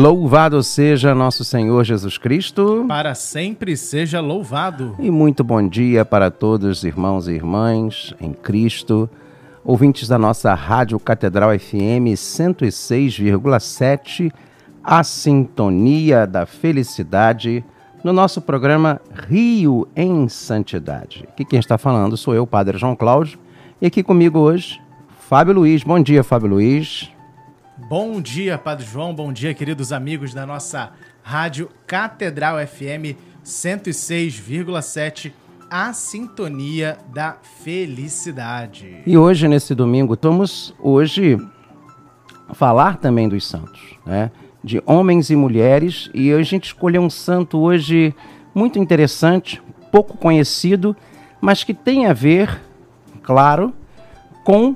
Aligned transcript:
Louvado 0.00 0.62
seja 0.62 1.12
nosso 1.12 1.44
Senhor 1.44 1.82
Jesus 1.82 2.16
Cristo. 2.16 2.84
Para 2.86 3.16
sempre 3.16 3.76
seja 3.76 4.20
louvado. 4.20 4.94
E 4.96 5.10
muito 5.10 5.42
bom 5.42 5.68
dia 5.68 6.04
para 6.04 6.30
todos, 6.30 6.84
irmãos 6.84 7.26
e 7.26 7.32
irmãs 7.32 8.14
em 8.20 8.32
Cristo, 8.32 9.10
ouvintes 9.64 10.06
da 10.06 10.16
nossa 10.16 10.54
Rádio 10.54 11.00
Catedral 11.00 11.50
FM 11.58 12.14
106,7, 12.14 14.32
a 14.84 15.02
sintonia 15.02 16.28
da 16.28 16.46
felicidade, 16.46 17.64
no 18.04 18.12
nosso 18.12 18.40
programa 18.40 19.00
Rio 19.28 19.88
em 19.96 20.28
Santidade. 20.28 21.24
Aqui 21.28 21.44
quem 21.44 21.58
está 21.58 21.76
falando 21.76 22.16
sou 22.16 22.36
eu, 22.36 22.46
Padre 22.46 22.78
João 22.78 22.94
Cláudio, 22.94 23.36
e 23.82 23.86
aqui 23.86 24.04
comigo 24.04 24.38
hoje, 24.38 24.80
Fábio 25.28 25.54
Luiz. 25.54 25.82
Bom 25.82 26.00
dia, 26.00 26.22
Fábio 26.22 26.50
Luiz. 26.50 27.10
Bom 27.86 28.20
dia, 28.20 28.58
Padre 28.58 28.84
João. 28.84 29.14
Bom 29.14 29.32
dia, 29.32 29.54
queridos 29.54 29.92
amigos 29.92 30.34
da 30.34 30.44
nossa 30.44 30.90
Rádio 31.22 31.70
Catedral 31.86 32.56
FM 32.66 33.16
106,7, 33.44 35.32
a 35.70 35.92
sintonia 35.92 36.98
da 37.14 37.36
felicidade. 37.62 39.00
E 39.06 39.16
hoje, 39.16 39.46
nesse 39.46 39.76
domingo, 39.76 40.18
vamos 40.20 40.74
hoje 40.80 41.38
falar 42.52 42.96
também 42.96 43.28
dos 43.28 43.46
santos, 43.46 43.80
né? 44.04 44.32
De 44.62 44.82
homens 44.84 45.30
e 45.30 45.36
mulheres. 45.36 46.10
E 46.12 46.32
a 46.32 46.42
gente 46.42 46.64
escolheu 46.64 47.00
um 47.00 47.08
santo 47.08 47.58
hoje 47.58 48.12
muito 48.52 48.78
interessante, 48.78 49.62
pouco 49.92 50.18
conhecido, 50.18 50.96
mas 51.40 51.62
que 51.62 51.72
tem 51.72 52.06
a 52.06 52.12
ver, 52.12 52.60
claro, 53.22 53.72
com 54.44 54.74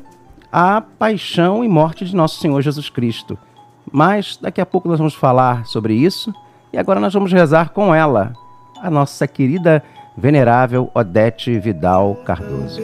a 0.53 0.83
paixão 0.83 1.65
e 1.65 1.69
morte 1.69 2.05
de 2.05 2.15
nosso 2.15 2.39
Senhor 2.39 2.61
Jesus 2.61 2.91
Cristo. 2.91 3.39
Mas 3.91 4.37
daqui 4.37 4.61
a 4.61 4.67
pouco 4.67 4.89
nós 4.89 4.99
vamos 4.99 5.15
falar 5.15 5.67
sobre 5.67 5.95
isso 5.95 6.33
e 6.73 6.79
agora 6.79 7.01
nós 7.01 7.15
vamos 7.15 7.33
rezar 7.33 7.71
com 7.71 7.95
ela, 7.95 8.35
a 8.81 8.91
nossa 8.91 9.27
querida 9.27 9.83
venerável 10.17 10.91
Odete 10.95 11.59
Vidal 11.59 12.17
Cardoso. 12.25 12.81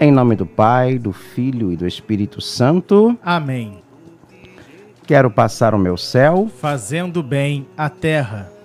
Em 0.00 0.12
nome 0.12 0.36
do 0.36 0.46
Pai, 0.46 0.98
do 0.98 1.12
Filho 1.12 1.72
e 1.72 1.76
do 1.76 1.86
Espírito 1.86 2.40
Santo. 2.40 3.18
Amém. 3.24 3.82
Quero 5.06 5.30
passar 5.30 5.74
o 5.74 5.78
meu 5.78 5.96
céu 5.96 6.48
fazendo 6.48 7.22
bem 7.22 7.66
a 7.76 7.88
terra. 7.88 8.55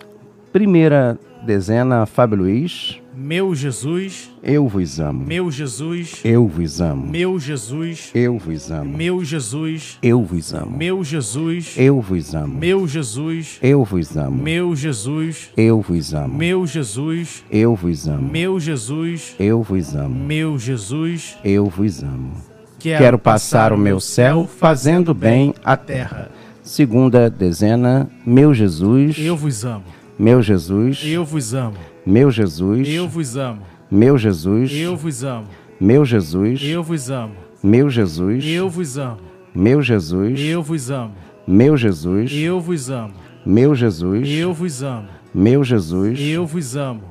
Primeira 0.51 1.17
dezena, 1.45 2.05
Fábio 2.05 2.39
Luiz. 2.39 2.99
Meu 3.15 3.53
Jesus, 3.55 4.29
eu 4.43 4.67
vos 4.67 4.99
amo. 4.99 5.25
Meu 5.25 5.51
Jesus, 5.51 6.19
eu 6.25 6.47
vos 6.47 6.81
amo. 6.81 7.07
Meu 7.07 7.39
Jesus, 7.39 8.11
eu 8.13 8.37
vos 8.37 8.71
amo. 8.71 8.97
Meu 8.97 9.23
Jesus, 9.23 9.97
eu 10.01 10.21
vos 10.21 10.53
amo. 10.53 10.77
Meu 10.77 11.03
Jesus, 11.03 11.75
eu 11.77 12.01
vos 12.01 12.35
amo. 12.35 12.57
Meu 12.57 12.87
Jesus, 12.87 13.59
eu 13.61 13.83
vos 13.83 14.17
amo. 14.17 14.43
Meu 14.43 14.75
Jesus, 14.75 15.51
eu 15.55 15.81
vos 15.81 16.13
amo. 16.13 16.37
Meu 16.37 16.67
Jesus, 16.67 17.43
eu 17.49 17.75
vos 17.75 18.07
amo. 18.07 18.29
Meu 18.29 18.59
Jesus, 18.59 19.35
eu 19.39 19.61
vos 19.61 19.95
amo. 19.95 20.25
Meu 20.25 20.59
Jesus, 20.59 21.37
eu 21.43 21.65
vos 21.67 22.03
amo. 22.03 22.31
Quero, 22.77 23.03
Quero 23.03 23.19
passar 23.19 23.71
o 23.71 23.77
meu 23.77 23.99
céu 23.99 24.47
fazendo 24.47 25.13
bem 25.13 25.53
a 25.63 25.77
terra. 25.77 26.29
Segunda 26.61 27.29
dezena, 27.29 28.09
meu 28.25 28.53
Jesus, 28.53 29.17
eu 29.19 29.37
vos 29.37 29.63
amo. 29.63 30.00
Meu 30.21 30.39
Jesus, 30.39 31.01
eu 31.03 31.25
vos 31.25 31.55
amo. 31.55 31.73
Meu 32.05 32.29
Jesus, 32.29 32.87
eu 32.87 33.07
vos 33.07 33.35
amo. 33.35 33.61
Meu 33.89 34.19
Jesus, 34.19 34.71
eu 34.71 34.95
vos 34.95 35.23
amo. 35.23 35.47
Meu 35.79 36.05
Jesus, 36.05 36.61
eu 36.63 36.83
vos 36.83 37.09
amo. 37.09 37.31
Meu 37.63 37.89
Jesus, 37.89 38.45
eu 38.45 38.69
vos 38.69 38.97
amo. 38.99 39.17
Meu 39.55 39.81
Jesus, 39.81 40.39
eu 40.39 40.61
vos 40.61 40.91
amo. 40.91 41.13
Meu 41.47 41.75
Jesus, 41.75 42.31
eu 42.31 42.59
vos 42.61 42.91
amo. 42.91 43.13
Meu 43.43 43.73
Jesus, 43.73 44.29
eu 44.29 44.53
vos 44.53 44.83
amo. 44.83 45.07
Meu 45.33 45.63
Jesus, 45.63 46.19
eu 46.19 46.45
vos 46.45 46.75
amo. 46.77 47.01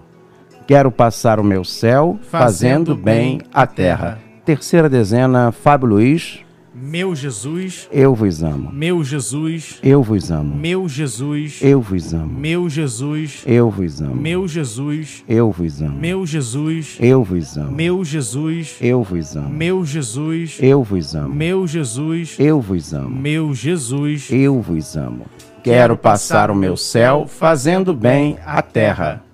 Quero 0.69 0.93
passar 0.93 1.41
o 1.41 1.45
meu 1.45 1.65
céu 1.65 2.17
fazendo, 2.23 2.95
fazendo 2.95 2.95
bem 2.95 3.41
a 3.53 3.67
terra. 3.67 4.21
Terceira 4.45 4.89
dezena, 4.89 5.51
Fábio 5.51 5.89
Luiz. 5.89 6.45
Meu 6.73 7.17
Jesus, 7.17 7.89
eu 7.91 8.15
vos 8.15 8.45
amo. 8.45 8.71
Meu 8.73 9.03
Jesus, 9.03 9.81
eu 9.83 10.05
vos 10.05 10.31
amo. 10.31 10.55
Meu 10.55 10.89
Jesus, 10.89 11.59
eu 11.61 11.83
vos 11.83 12.15
amo. 12.15 12.39
Meu 12.39 12.69
Jesus, 12.69 13.45
eu 13.45 13.71
vos 13.73 14.01
amo. 14.01 14.15
Meu 14.15 14.47
Jesus, 14.47 15.25
eu 15.29 15.51
vos 15.51 15.83
amo. 15.83 15.99
Meu 15.99 16.25
Jesus, 16.25 16.97
eu 17.01 17.25
vos 17.25 17.57
amo. 17.57 17.73
Meu 17.73 18.05
Jesus, 18.05 18.79
eu 18.81 19.03
vos 19.03 19.37
amo. 19.37 19.51
Meu 19.51 19.85
Jesus, 19.85 20.59
eu 20.61 20.83
vos 20.85 21.15
amo. 21.17 21.35
Meu 21.35 21.67
Jesus, 21.67 22.37
eu 22.39 22.61
vos 22.61 22.95
amo. 22.95 23.11
Meu 23.11 23.53
Jesus, 23.53 24.29
eu 24.31 24.61
vos 24.63 24.97
amo. 24.97 25.27
Quero 25.65 25.97
passar 25.97 26.53
o 26.53 26.55
meu 26.55 26.77
céu 26.77 27.27
fazendo 27.27 27.93
bem 27.93 28.39
a 28.47 28.63
terra. 28.63 29.25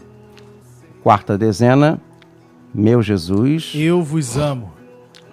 Quarta 1.02 1.36
dezena, 1.36 2.00
meu 2.74 3.02
Jesus, 3.02 3.72
eu 3.76 4.02
vos 4.02 4.38
amo. 4.38 4.72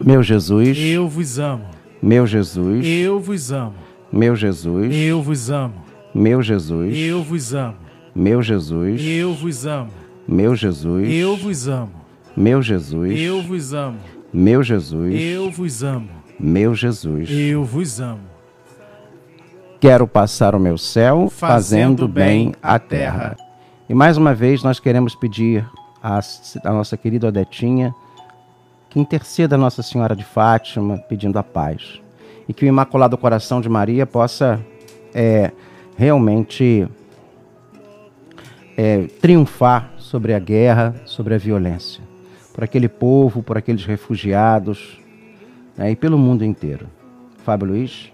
Meu 0.03 0.21
Jesus, 0.21 0.77
eu 0.77 1.07
vos 1.07 1.39
amo. 1.39 1.72
Meu 2.03 2.27
Jesus, 2.27 2.85
eu 2.85 3.17
vos 3.17 3.49
amo. 3.53 3.75
Meu 4.11 4.35
Jesus, 4.35 4.93
eu 4.93 5.21
vos 5.21 5.49
amo. 5.49 5.73
Meu 6.13 6.43
Jesus, 6.43 6.93
eu 6.97 7.23
vos 7.23 7.53
amo. 7.53 7.77
Meu 8.13 8.43
Jesus, 8.43 9.01
eu 9.01 9.33
vos 9.33 9.65
amo. 9.65 9.89
Meu 10.27 10.53
Jesus, 10.53 11.09
eu 11.09 11.37
vos 11.37 11.67
amo. 11.69 11.91
Meu 12.35 12.61
Jesus, 12.61 13.17
eu 13.17 13.41
vos 13.41 13.73
amo. 13.73 13.97
Meu 14.33 14.61
Jesus, 14.61 15.15
eu 15.17 15.49
vos 15.49 15.81
amo. 15.81 16.09
Meu 16.37 16.75
Jesus, 16.75 17.29
eu 17.31 17.63
vos 17.63 18.01
amo. 18.01 18.19
Quero 19.79 20.05
passar 20.05 20.55
o 20.55 20.59
meu 20.59 20.77
céu 20.77 21.29
fazendo, 21.29 22.05
bem 22.05 22.53
a 22.61 22.77
terra. 22.79 23.37
E 23.87 23.93
mais 23.93 24.17
uma 24.17 24.35
vez 24.35 24.61
nós 24.61 24.77
queremos 24.77 25.15
pedir 25.15 25.65
à, 26.03 26.19
à 26.65 26.73
nossa 26.73 26.97
querida 26.97 27.29
Odetinha 27.29 27.95
que 28.93 28.99
interceda 28.99 29.57
Nossa 29.57 29.81
Senhora 29.81 30.15
de 30.15 30.23
Fátima 30.23 30.99
pedindo 30.99 31.39
a 31.39 31.43
paz. 31.43 31.99
E 32.47 32.53
que 32.53 32.63
o 32.63 32.67
Imaculado 32.67 33.17
Coração 33.17 33.59
de 33.59 33.67
Maria 33.67 34.05
possa 34.05 34.63
é, 35.15 35.51
realmente 35.97 36.87
é, 38.77 39.07
triunfar 39.19 39.93
sobre 39.97 40.31
a 40.35 40.37
guerra, 40.37 40.93
sobre 41.05 41.33
a 41.33 41.39
violência, 41.39 42.03
por 42.53 42.63
aquele 42.63 42.87
povo, 42.87 43.41
por 43.41 43.57
aqueles 43.57 43.83
refugiados 43.83 44.99
né, 45.75 45.89
e 45.89 45.95
pelo 45.95 46.17
mundo 46.17 46.45
inteiro. 46.45 46.87
Fábio 47.43 47.69
Luiz. 47.69 48.12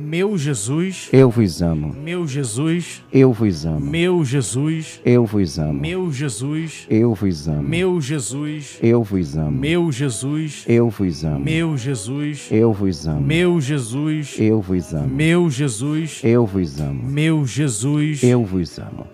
Meu 0.00 0.38
Jesus, 0.38 1.08
eu 1.12 1.28
vos 1.28 1.60
amo. 1.60 1.92
Meu 1.92 2.24
Jesus, 2.24 3.02
eu 3.12 3.32
vos 3.32 3.66
amo. 3.66 3.80
Meu 3.80 4.24
Jesus, 4.24 5.00
eu 5.04 5.26
vos 5.26 5.58
amo. 5.58 5.72
Meu 5.72 6.10
Jesus, 6.12 6.86
eu 6.88 7.14
vos 7.14 7.48
amo. 7.48 7.62
Meu 7.68 8.00
Jesus, 8.00 8.78
eu 8.80 9.02
vos 9.02 9.34
amo. 9.34 9.50
Meu 9.50 9.90
Jesus, 9.90 10.64
eu 10.68 10.88
vos 10.88 11.24
amo. 11.24 11.40
Meu 11.40 11.76
Jesus, 11.76 12.48
eu 12.52 12.72
vos 12.72 13.08
amo. 13.08 13.20
Meu 13.20 13.60
Jesus, 13.60 14.36
eu 14.38 14.60
vos 14.60 14.94
amo. 14.94 15.08
Meu 15.08 15.50
Jesus, 15.50 16.20
eu 16.22 16.46
vos 16.46 16.80
amo. 16.80 17.02
Meu 17.10 17.44
Jesus, 17.44 18.22
eu 18.22 18.44
vos 18.44 18.78
amo. 18.78 19.06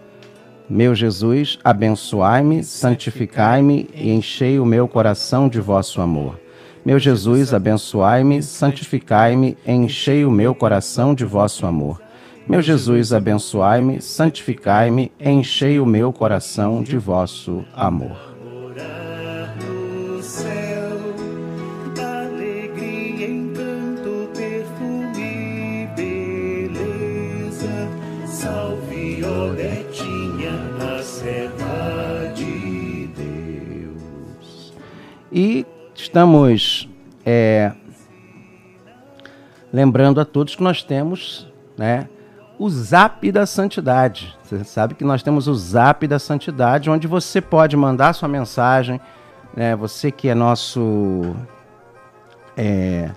Meu 0.69 0.95
Jesus, 0.95 1.59
abençoai-me, 1.65 2.63
santificai-me 2.63 3.89
e 3.95 4.11
enchei 4.11 4.59
o 4.59 4.67
meu 4.67 4.87
coração 4.87 5.49
de 5.49 5.61
vosso 5.61 6.03
amor. 6.03 6.44
Meu 6.85 6.99
Jesus, 6.99 7.55
abençoai-me, 7.55 8.43
santificai-me, 8.43 9.57
enchei 9.67 10.25
o 10.25 10.31
meu 10.31 10.55
coração 10.55 11.15
de 11.15 11.25
vosso 11.25 11.65
amor. 11.65 11.99
Meu 12.47 12.61
Jesus, 12.61 13.11
abençoai-me, 13.11 14.03
santificai-me, 14.03 15.11
enchei 15.19 15.81
o 15.81 15.87
meu 15.87 16.13
coração 16.13 16.83
de 16.83 16.99
vosso 16.99 17.65
amor. 17.75 18.34
Estamos 36.15 36.89
é, 37.27 37.73
lembrando 39.73 40.21
a 40.21 40.25
todos 40.25 40.55
que 40.55 40.63
nós 40.63 40.81
temos 40.81 41.53
né, 41.77 42.09
o 42.57 42.71
Zap 42.71 43.33
da 43.33 43.45
Santidade. 43.45 44.39
Você 44.45 44.63
sabe 44.63 44.95
que 44.95 45.03
nós 45.03 45.25
temos 45.25 45.49
o 45.49 45.55
Zap 45.57 46.07
da 46.07 46.21
Santidade, 46.21 46.89
onde 46.89 47.09
você 47.09 47.41
pode 47.41 47.77
mandar 47.77 48.13
sua 48.13 48.29
mensagem. 48.29 49.01
Né? 49.57 49.75
Você 49.75 50.13
que 50.13 50.29
é 50.29 50.37
nosso 50.37 51.35
é, 52.57 53.11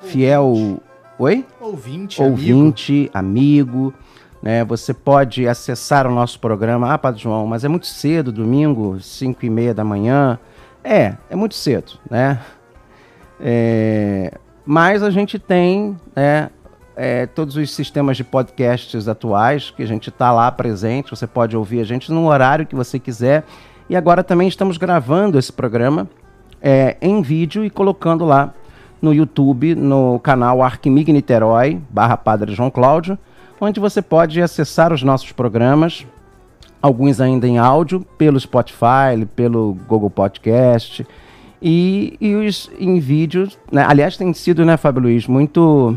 fiel. 0.00 0.80
Oi? 1.18 1.44
Ouvinte, 1.60 2.22
Ouvinte, 2.22 3.10
amigo. 3.12 3.92
amigo 3.92 3.94
né? 4.42 4.64
Você 4.64 4.94
pode 4.94 5.46
acessar 5.46 6.06
o 6.06 6.10
nosso 6.10 6.40
programa. 6.40 6.90
Ah, 6.90 6.96
Padre 6.96 7.20
João, 7.20 7.46
mas 7.46 7.64
é 7.64 7.68
muito 7.68 7.86
cedo, 7.86 8.32
domingo, 8.32 8.98
5 8.98 9.44
e 9.44 9.50
meia 9.50 9.74
da 9.74 9.84
manhã. 9.84 10.38
É, 10.84 11.14
é 11.30 11.36
muito 11.36 11.54
cedo, 11.54 11.92
né? 12.10 12.40
É, 13.40 14.32
mas 14.64 15.02
a 15.02 15.10
gente 15.10 15.38
tem 15.38 15.96
né, 16.14 16.50
é, 16.96 17.26
todos 17.26 17.56
os 17.56 17.70
sistemas 17.70 18.16
de 18.16 18.24
podcasts 18.24 19.08
atuais 19.08 19.70
que 19.70 19.82
a 19.82 19.86
gente 19.86 20.08
está 20.08 20.32
lá 20.32 20.50
presente. 20.50 21.10
Você 21.10 21.26
pode 21.26 21.56
ouvir 21.56 21.80
a 21.80 21.84
gente 21.84 22.12
no 22.12 22.26
horário 22.26 22.66
que 22.66 22.74
você 22.74 22.98
quiser. 22.98 23.44
E 23.88 23.96
agora 23.96 24.22
também 24.22 24.48
estamos 24.48 24.76
gravando 24.76 25.38
esse 25.38 25.52
programa 25.52 26.08
é, 26.60 26.96
em 27.00 27.20
vídeo 27.20 27.64
e 27.64 27.70
colocando 27.70 28.24
lá 28.24 28.54
no 29.00 29.12
YouTube, 29.12 29.74
no 29.74 30.20
canal 30.20 30.62
Arquimig 30.62 31.12
Niterói, 31.12 31.80
barra 31.90 32.16
Padre 32.16 32.54
João 32.54 32.70
Cláudio, 32.70 33.18
onde 33.60 33.80
você 33.80 34.00
pode 34.00 34.40
acessar 34.40 34.92
os 34.92 35.02
nossos 35.02 35.32
programas, 35.32 36.06
alguns 36.82 37.20
ainda 37.20 37.46
em 37.46 37.58
áudio, 37.58 38.00
pelo 38.18 38.38
Spotify, 38.38 39.24
pelo 39.36 39.78
Google 39.88 40.10
Podcast, 40.10 41.06
e, 41.62 42.16
e 42.20 42.34
os 42.34 42.68
em 42.78 42.98
vídeos. 42.98 43.56
Né? 43.70 43.86
Aliás, 43.88 44.16
tem 44.16 44.34
sido, 44.34 44.64
né, 44.64 44.76
Fábio 44.76 45.02
Luiz, 45.02 45.28
muito 45.28 45.96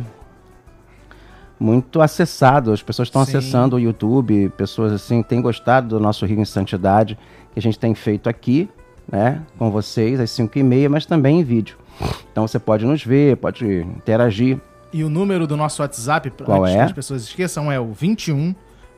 muito 1.60 2.02
acessado. 2.02 2.72
As 2.72 2.84
pessoas 2.84 3.08
estão 3.08 3.22
acessando 3.22 3.78
o 3.78 3.80
YouTube, 3.80 4.52
pessoas 4.58 4.94
assim 4.94 5.24
têm 5.24 5.42
gostado 5.42 5.88
do 5.88 6.00
nosso 6.00 6.26
Rio 6.26 6.40
em 6.40 6.46
Santidade 6.46 7.18
que 7.54 7.60
a 7.60 7.62
gente 7.62 7.80
tem 7.80 7.96
feito 7.96 8.28
aqui, 8.28 8.70
né, 9.10 9.42
com 9.58 9.72
vocês 9.72 10.20
às 10.20 10.30
5 10.32 10.60
e 10.60 10.64
meia, 10.64 10.90
mas 10.90 11.06
também 11.06 11.40
em 11.40 11.44
vídeo. 11.44 11.78
Então 12.30 12.46
você 12.46 12.60
pode 12.60 12.86
nos 12.86 13.04
ver, 13.04 13.38
pode 13.38 13.66
interagir. 13.66 14.60
E 14.92 15.04
o 15.04 15.10
número 15.10 15.48
do 15.48 15.56
nosso 15.56 15.82
WhatsApp, 15.82 16.30
Qual 16.44 16.64
antes 16.64 16.76
é? 16.76 16.78
que 16.80 16.84
as 16.84 16.92
pessoas 16.92 17.24
esqueçam, 17.24 17.72
é 17.72 17.80
o 17.80 17.94
21 17.94 18.54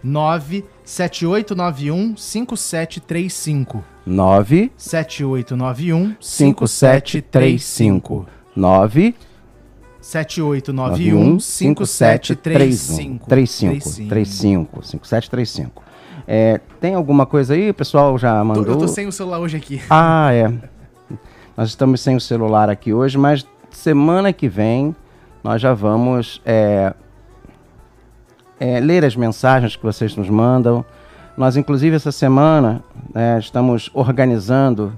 97891 0.08 2.16
5735. 2.16 3.84
9 4.06 4.72
7891 4.78 6.16
5735 6.22 8.26
9 8.56 9.16
7891 10.00 11.40
5735. 11.40 13.26
35 13.28 14.08
35 14.08 14.82
5735. 14.82 15.84
É, 16.26 16.62
tem 16.80 16.96
alguma 16.96 17.26
coisa 17.26 17.54
aí? 17.54 17.70
O 17.70 17.74
pessoal 17.74 18.18
já 18.18 18.42
mandou? 18.44 18.66
Eu 18.66 18.78
tô 18.78 18.88
sem 18.88 19.06
o 19.08 19.12
celular 19.12 19.40
hoje 19.40 19.58
aqui. 19.58 19.82
Ah, 19.90 20.34
é. 20.34 20.54
Nós 21.58 21.68
estamos 21.70 22.00
sem 22.00 22.16
o 22.16 22.22
celular 22.22 22.70
aqui 22.70 22.94
hoje, 22.94 23.18
mas 23.18 23.46
semana 23.72 24.32
que 24.32 24.48
vem 24.48 24.96
nós 25.44 25.62
já 25.62 25.74
vamos 25.74 26.42
é, 26.46 26.94
é, 28.60 28.80
ler 28.80 29.06
as 29.06 29.16
mensagens 29.16 29.76
que 29.76 29.84
vocês 29.84 30.16
nos 30.16 30.30
mandam. 30.30 30.84
Nós, 31.38 31.56
inclusive, 31.56 31.96
essa 31.96 32.12
semana 32.12 32.82
né, 33.14 33.38
estamos 33.40 33.90
organizando, 33.94 34.94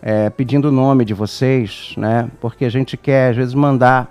é, 0.00 0.30
pedindo 0.30 0.68
o 0.68 0.72
nome 0.72 1.04
de 1.04 1.14
vocês, 1.14 1.94
né, 1.96 2.28
porque 2.40 2.64
a 2.64 2.70
gente 2.70 2.96
quer, 2.96 3.30
às 3.30 3.36
vezes, 3.36 3.54
mandar 3.54 4.08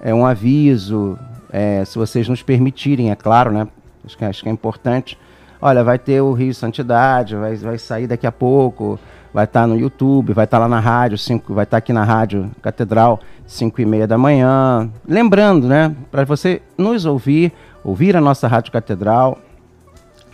é, 0.00 0.14
um 0.14 0.24
aviso, 0.24 1.18
é, 1.52 1.84
se 1.84 1.98
vocês 1.98 2.28
nos 2.28 2.42
permitirem, 2.42 3.10
é 3.10 3.16
claro, 3.16 3.50
né, 3.50 3.66
acho 4.04 4.16
que, 4.16 4.24
acho 4.24 4.42
que 4.42 4.48
é 4.48 4.52
importante. 4.52 5.18
Olha, 5.60 5.82
vai 5.82 5.98
ter 5.98 6.20
o 6.20 6.32
Rio 6.32 6.54
Santidade, 6.54 7.34
vai, 7.34 7.56
vai 7.56 7.78
sair 7.78 8.06
daqui 8.06 8.26
a 8.26 8.32
pouco, 8.32 9.00
vai 9.32 9.44
estar 9.44 9.62
tá 9.62 9.66
no 9.66 9.76
YouTube, 9.76 10.32
vai 10.32 10.44
estar 10.44 10.58
tá 10.58 10.62
lá 10.62 10.68
na 10.68 10.80
rádio, 10.80 11.18
cinco, 11.18 11.54
vai 11.54 11.64
estar 11.64 11.76
tá 11.76 11.78
aqui 11.78 11.92
na 11.92 12.04
rádio 12.04 12.50
Catedral, 12.62 13.20
5 13.46 13.80
e 13.80 13.84
meia 13.84 14.06
da 14.06 14.18
manhã. 14.18 14.90
Lembrando, 15.06 15.68
né, 15.68 15.94
para 16.10 16.24
você 16.24 16.60
nos 16.76 17.04
ouvir, 17.04 17.52
ouvir 17.84 18.16
a 18.16 18.20
nossa 18.20 18.48
Rádio 18.48 18.72
Catedral 18.72 19.38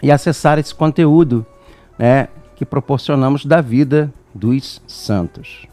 e 0.03 0.11
acessar 0.11 0.59
esse 0.59 0.75
conteúdo, 0.75 1.45
né, 1.99 2.29
que 2.57 2.65
proporcionamos 2.65 3.45
da 3.45 3.61
vida 3.61 4.13
dos 4.35 4.81
santos. 4.87 5.67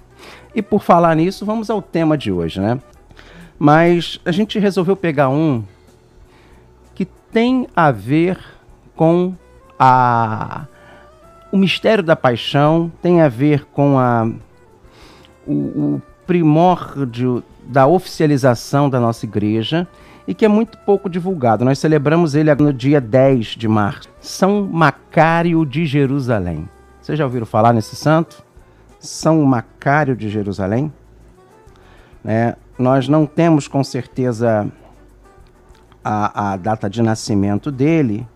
E 0.53 0.61
por 0.61 0.81
falar 0.81 1.15
nisso, 1.15 1.45
vamos 1.45 1.69
ao 1.69 1.81
tema 1.81 2.17
de 2.17 2.31
hoje, 2.31 2.59
né? 2.59 2.79
Mas 3.57 4.19
a 4.25 4.31
gente 4.31 4.57
resolveu 4.57 4.95
pegar 4.95 5.29
um 5.29 5.63
que 6.95 7.05
tem 7.05 7.67
a 7.75 7.91
ver 7.91 8.39
com 8.95 9.33
a 9.77 10.65
o 11.51 11.57
mistério 11.57 12.03
da 12.03 12.15
paixão, 12.15 12.91
tem 13.01 13.21
a 13.21 13.27
ver 13.27 13.65
com 13.65 13.97
a 13.97 14.29
o, 15.45 15.53
o 15.53 16.01
primórdio 16.27 17.43
da 17.63 17.87
oficialização 17.87 18.89
da 18.89 18.99
nossa 18.99 19.25
igreja 19.25 19.87
e 20.27 20.33
que 20.33 20.45
é 20.45 20.47
muito 20.47 20.77
pouco 20.79 21.09
divulgado. 21.09 21.65
Nós 21.65 21.79
celebramos 21.79 22.35
ele 22.35 22.53
no 22.55 22.71
dia 22.71 23.01
10 23.01 23.47
de 23.47 23.67
março. 23.67 24.07
São 24.21 24.61
Macário 24.63 25.65
de 25.65 25.85
Jerusalém. 25.87 26.69
Vocês 27.01 27.17
já 27.17 27.25
ouviram 27.25 27.47
falar 27.47 27.73
nesse 27.73 27.95
santo? 27.95 28.43
São 28.99 29.41
Macário 29.43 30.15
de 30.15 30.29
Jerusalém? 30.29 30.93
É, 32.23 32.55
nós 32.77 33.07
não 33.07 33.25
temos 33.25 33.67
com 33.67 33.83
certeza 33.83 34.67
a, 36.03 36.51
a 36.51 36.57
data 36.57 36.89
de 36.89 37.01
nascimento 37.01 37.71
dele, 37.71 38.27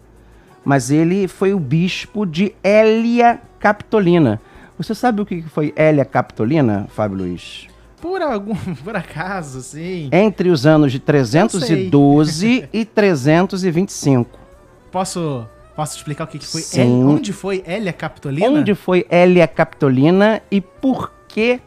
mas 0.63 0.92
ele 0.92 1.27
foi 1.27 1.54
o 1.54 1.60
bispo 1.60 2.25
de 2.25 2.54
Hélia 2.63 3.39
Capitolina. 3.60 4.42
Você 4.77 4.95
sabe 4.95 5.21
o 5.21 5.25
que 5.25 5.42
foi 5.44 5.74
Hélia 5.75 6.06
Capitolina, 6.06 6.88
Fábio 6.89 7.18
Luiz? 7.19 7.68
Por 8.01 8.21
algum, 8.21 8.56
por 8.83 8.95
acaso, 8.95 9.62
sim. 9.62 10.10
Entre 10.12 10.50
os 10.50 10.65
anos 10.65 10.92
de 10.92 11.00
312 11.00 12.68
e 12.74 12.86
325. 12.86 14.39
Posso, 14.92 15.48
posso 15.75 15.98
explicar 15.98 16.25
o 16.25 16.27
que, 16.27 16.38
que 16.38 16.45
foi? 16.45 16.62
Sim. 16.62 16.81
Hélia, 16.81 17.06
onde 17.07 17.33
foi 17.33 17.63
Hélia 17.65 17.92
Capitolina? 17.92 18.48
Onde 18.48 18.75
foi 18.75 19.07
Hélia 19.10 19.48
Capitolina 19.48 20.39
e 20.51 20.62
por 20.62 21.12
que 21.27 21.60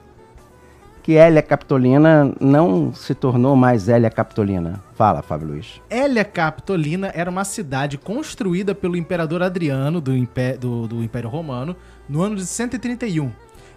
que 1.06 1.12
Hélia 1.14 1.40
Capitolina 1.40 2.32
não 2.40 2.92
se 2.92 3.14
tornou 3.14 3.54
mais 3.54 3.88
Hélia 3.88 4.10
Capitolina? 4.10 4.80
Fala, 4.96 5.22
Fábio 5.22 5.46
Luiz. 5.46 5.80
Hélia 5.88 6.24
Capitolina 6.24 7.12
era 7.14 7.30
uma 7.30 7.44
cidade 7.44 7.96
construída 7.96 8.74
pelo 8.74 8.96
imperador 8.96 9.40
Adriano 9.40 10.00
do, 10.00 10.16
Impé 10.16 10.54
do, 10.56 10.88
do 10.88 11.04
Império 11.04 11.28
Romano 11.30 11.76
no 12.08 12.22
ano 12.22 12.34
de 12.34 12.44
131 12.44 13.30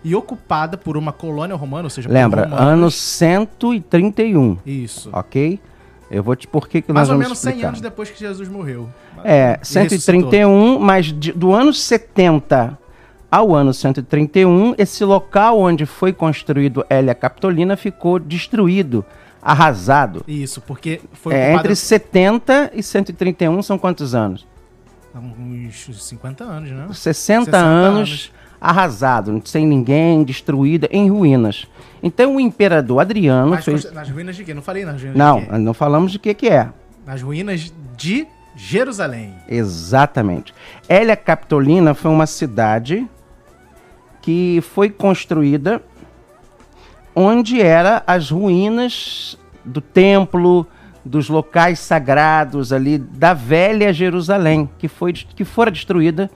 e 0.04 0.16
ocupada 0.16 0.76
por 0.76 0.98
uma 0.98 1.14
colônia 1.14 1.56
romana, 1.56 1.84
ou 1.84 1.90
seja, 1.92 2.10
por 2.10 2.14
Lembra, 2.16 2.46
romanos. 2.46 2.66
ano 2.68 2.90
131, 2.92 4.58
Isso. 4.66 5.10
ok? 5.14 5.60
Eu 6.10 6.24
vou 6.24 6.36
te 6.36 6.48
por 6.48 6.68
que 6.68 6.82
que 6.82 6.92
Mais 6.92 7.08
nós 7.08 7.10
ou 7.10 7.16
vamos 7.16 7.28
menos 7.28 7.38
100 7.38 7.50
explicar. 7.52 7.68
anos 7.68 7.82
depois 7.82 8.10
que 8.10 8.20
Jesus 8.20 8.50
morreu. 8.50 8.90
É, 9.24 9.60
E 9.62 9.66
131, 9.68 10.80
mas 10.80 11.06
de- 11.14 11.32
do 11.32 11.54
ano 11.54 11.72
70 11.72 12.76
ao 13.32 13.54
ano 13.56 13.74
131, 13.74 14.74
esse 14.78 15.04
local 15.06 15.60
onde 15.60 15.86
foi 15.86 16.12
construído 16.14 16.86
Hélia 16.90 17.14
Capitolina 17.14 17.78
ficou 17.78 18.18
destruído, 18.20 19.06
arrasado. 19.42 20.24
Isso, 20.28 20.62
porque 20.62 21.00
foi 21.14 21.34
É, 21.34 21.48
ocupada 21.50 21.60
entre 21.68 21.76
70 21.76 22.72
e 22.74 22.82
131 22.84 23.62
são 23.62 23.78
quantos 23.78 24.14
anos? 24.16 24.48
uns 25.16 26.04
50 26.08 26.44
anos, 26.44 26.70
né? 26.70 26.88
60, 26.92 26.94
60 26.94 27.58
anos, 27.58 27.98
anos. 28.10 28.32
arrasado, 28.62 29.42
sem 29.46 29.66
ninguém, 29.66 30.24
destruída, 30.24 30.88
em 30.92 31.10
ruínas. 31.10 31.68
Então 32.02 32.36
o 32.36 32.40
imperador 32.40 33.02
Adriano 33.02 33.52
Mas 33.52 33.66
fez... 33.66 33.92
nas 33.92 34.10
ruínas 34.10 34.36
de 34.36 34.44
quê? 34.46 34.54
Não 34.54 34.62
falei 34.62 34.86
nas 34.86 35.02
ruínas 35.02 35.18
Não, 35.18 35.40
de 35.42 35.46
quê? 35.48 35.58
não 35.58 35.74
falamos 35.74 36.12
de 36.12 36.20
que 36.20 36.34
que 36.34 36.48
é. 36.48 36.70
Nas 37.06 37.22
ruínas 37.22 37.74
de 37.98 38.28
Jerusalém. 38.56 39.34
Exatamente. 39.48 40.54
Hélia 40.88 41.16
Capitolina 41.16 41.94
foi 41.94 42.12
uma 42.12 42.28
cidade 42.28 43.08
que 44.30 44.62
foi 44.62 44.92
construída 44.92 45.82
onde 47.16 47.60
era 47.60 48.04
as 48.06 48.30
ruínas 48.30 49.36
do 49.66 49.82
templo, 49.82 50.68
dos 51.04 51.30
locais 51.30 51.80
sagrados 51.80 52.72
ali 52.72 53.00
da 53.00 53.34
velha 53.34 53.92
Jerusalém, 53.92 54.70
que 54.78 54.88
foi 54.88 55.14
que 55.14 55.44
fora 55.44 55.72
destruída 55.72 56.30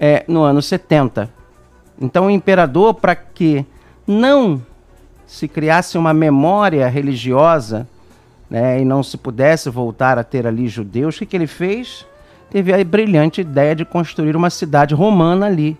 é, 0.00 0.24
no 0.26 0.42
ano 0.42 0.60
70. 0.60 1.30
Então 2.00 2.26
o 2.26 2.30
imperador, 2.30 2.94
para 2.94 3.14
que 3.14 3.64
não 4.04 4.60
se 5.24 5.46
criasse 5.46 5.96
uma 5.96 6.12
memória 6.12 6.88
religiosa 6.88 7.86
né, 8.50 8.80
e 8.80 8.84
não 8.84 9.00
se 9.00 9.16
pudesse 9.16 9.70
voltar 9.70 10.18
a 10.18 10.24
ter 10.24 10.44
ali 10.44 10.66
judeus, 10.66 11.14
o 11.14 11.18
que, 11.20 11.26
que 11.26 11.36
ele 11.36 11.46
fez? 11.46 12.04
Teve 12.50 12.74
a 12.74 12.84
brilhante 12.84 13.42
ideia 13.42 13.76
de 13.76 13.84
construir 13.84 14.34
uma 14.34 14.50
cidade 14.50 14.92
romana 14.92 15.46
ali, 15.46 15.78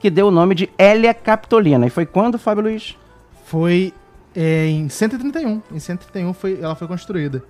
que 0.00 0.10
deu 0.10 0.28
o 0.28 0.30
nome 0.30 0.54
de 0.54 0.68
Hélia 0.78 1.12
Capitolina. 1.14 1.86
E 1.86 1.90
foi 1.90 2.06
quando, 2.06 2.38
Fábio 2.38 2.64
Luiz? 2.64 2.96
Foi 3.44 3.92
é, 4.34 4.66
em 4.66 4.88
131. 4.88 5.60
Em 5.72 5.78
131 5.78 6.32
foi, 6.32 6.58
ela 6.60 6.74
foi 6.74 6.88
construída. 6.88 7.42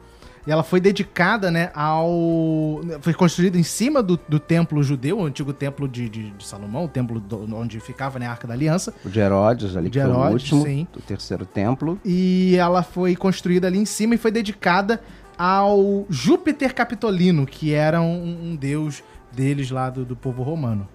E 0.47 0.50
ela 0.50 0.62
foi 0.62 0.80
dedicada, 0.80 1.50
né, 1.50 1.71
ao. 1.75 2.80
Foi 3.02 3.12
construída 3.12 3.59
em 3.59 3.62
cima 3.62 4.02
do, 4.02 4.19
do 4.26 4.40
templo 4.40 4.83
judeu, 4.83 5.19
o 5.19 5.25
antigo 5.26 5.52
templo 5.52 5.87
de, 5.87 6.09
de, 6.09 6.30
de 6.30 6.47
Salomão, 6.47 6.87
o 6.87 6.88
templo 6.88 7.21
do- 7.21 7.54
onde 7.54 7.78
ficava 7.78 8.19
né, 8.19 8.26
a 8.26 8.30
Arca 8.30 8.49
da 8.49 8.54
Aliança. 8.54 8.95
O 9.04 9.11
de 9.11 9.21
Herodes, 9.21 9.76
ali, 9.76 9.90
De 9.90 9.99
que 9.99 10.04
foi 10.04 10.11
o 10.11 10.14
Herodes, 10.14 10.33
último, 10.50 10.62
sim. 10.64 10.87
do 10.95 11.00
terceiro 11.02 11.45
templo. 11.45 12.00
E 12.04 12.57
ela 12.57 12.83
foi 12.83 13.14
construída 13.14 13.66
ali 13.66 13.78
em 13.78 13.85
cima 13.85 14.14
e 14.14 14.19
foi 14.19 14.30
dedicada 14.30 15.02
ao 15.38 16.07
Júpiter 16.09 16.75
Capitolino, 16.75 17.45
que 17.45 17.75
era 17.75 18.00
um, 18.00 18.38
um 18.52 18.57
deus 18.57 19.02
deles 19.30 19.71
lá 19.71 19.90
do, 19.90 20.07
do 20.07 20.16
povo 20.16 20.42
romano. 20.42 20.88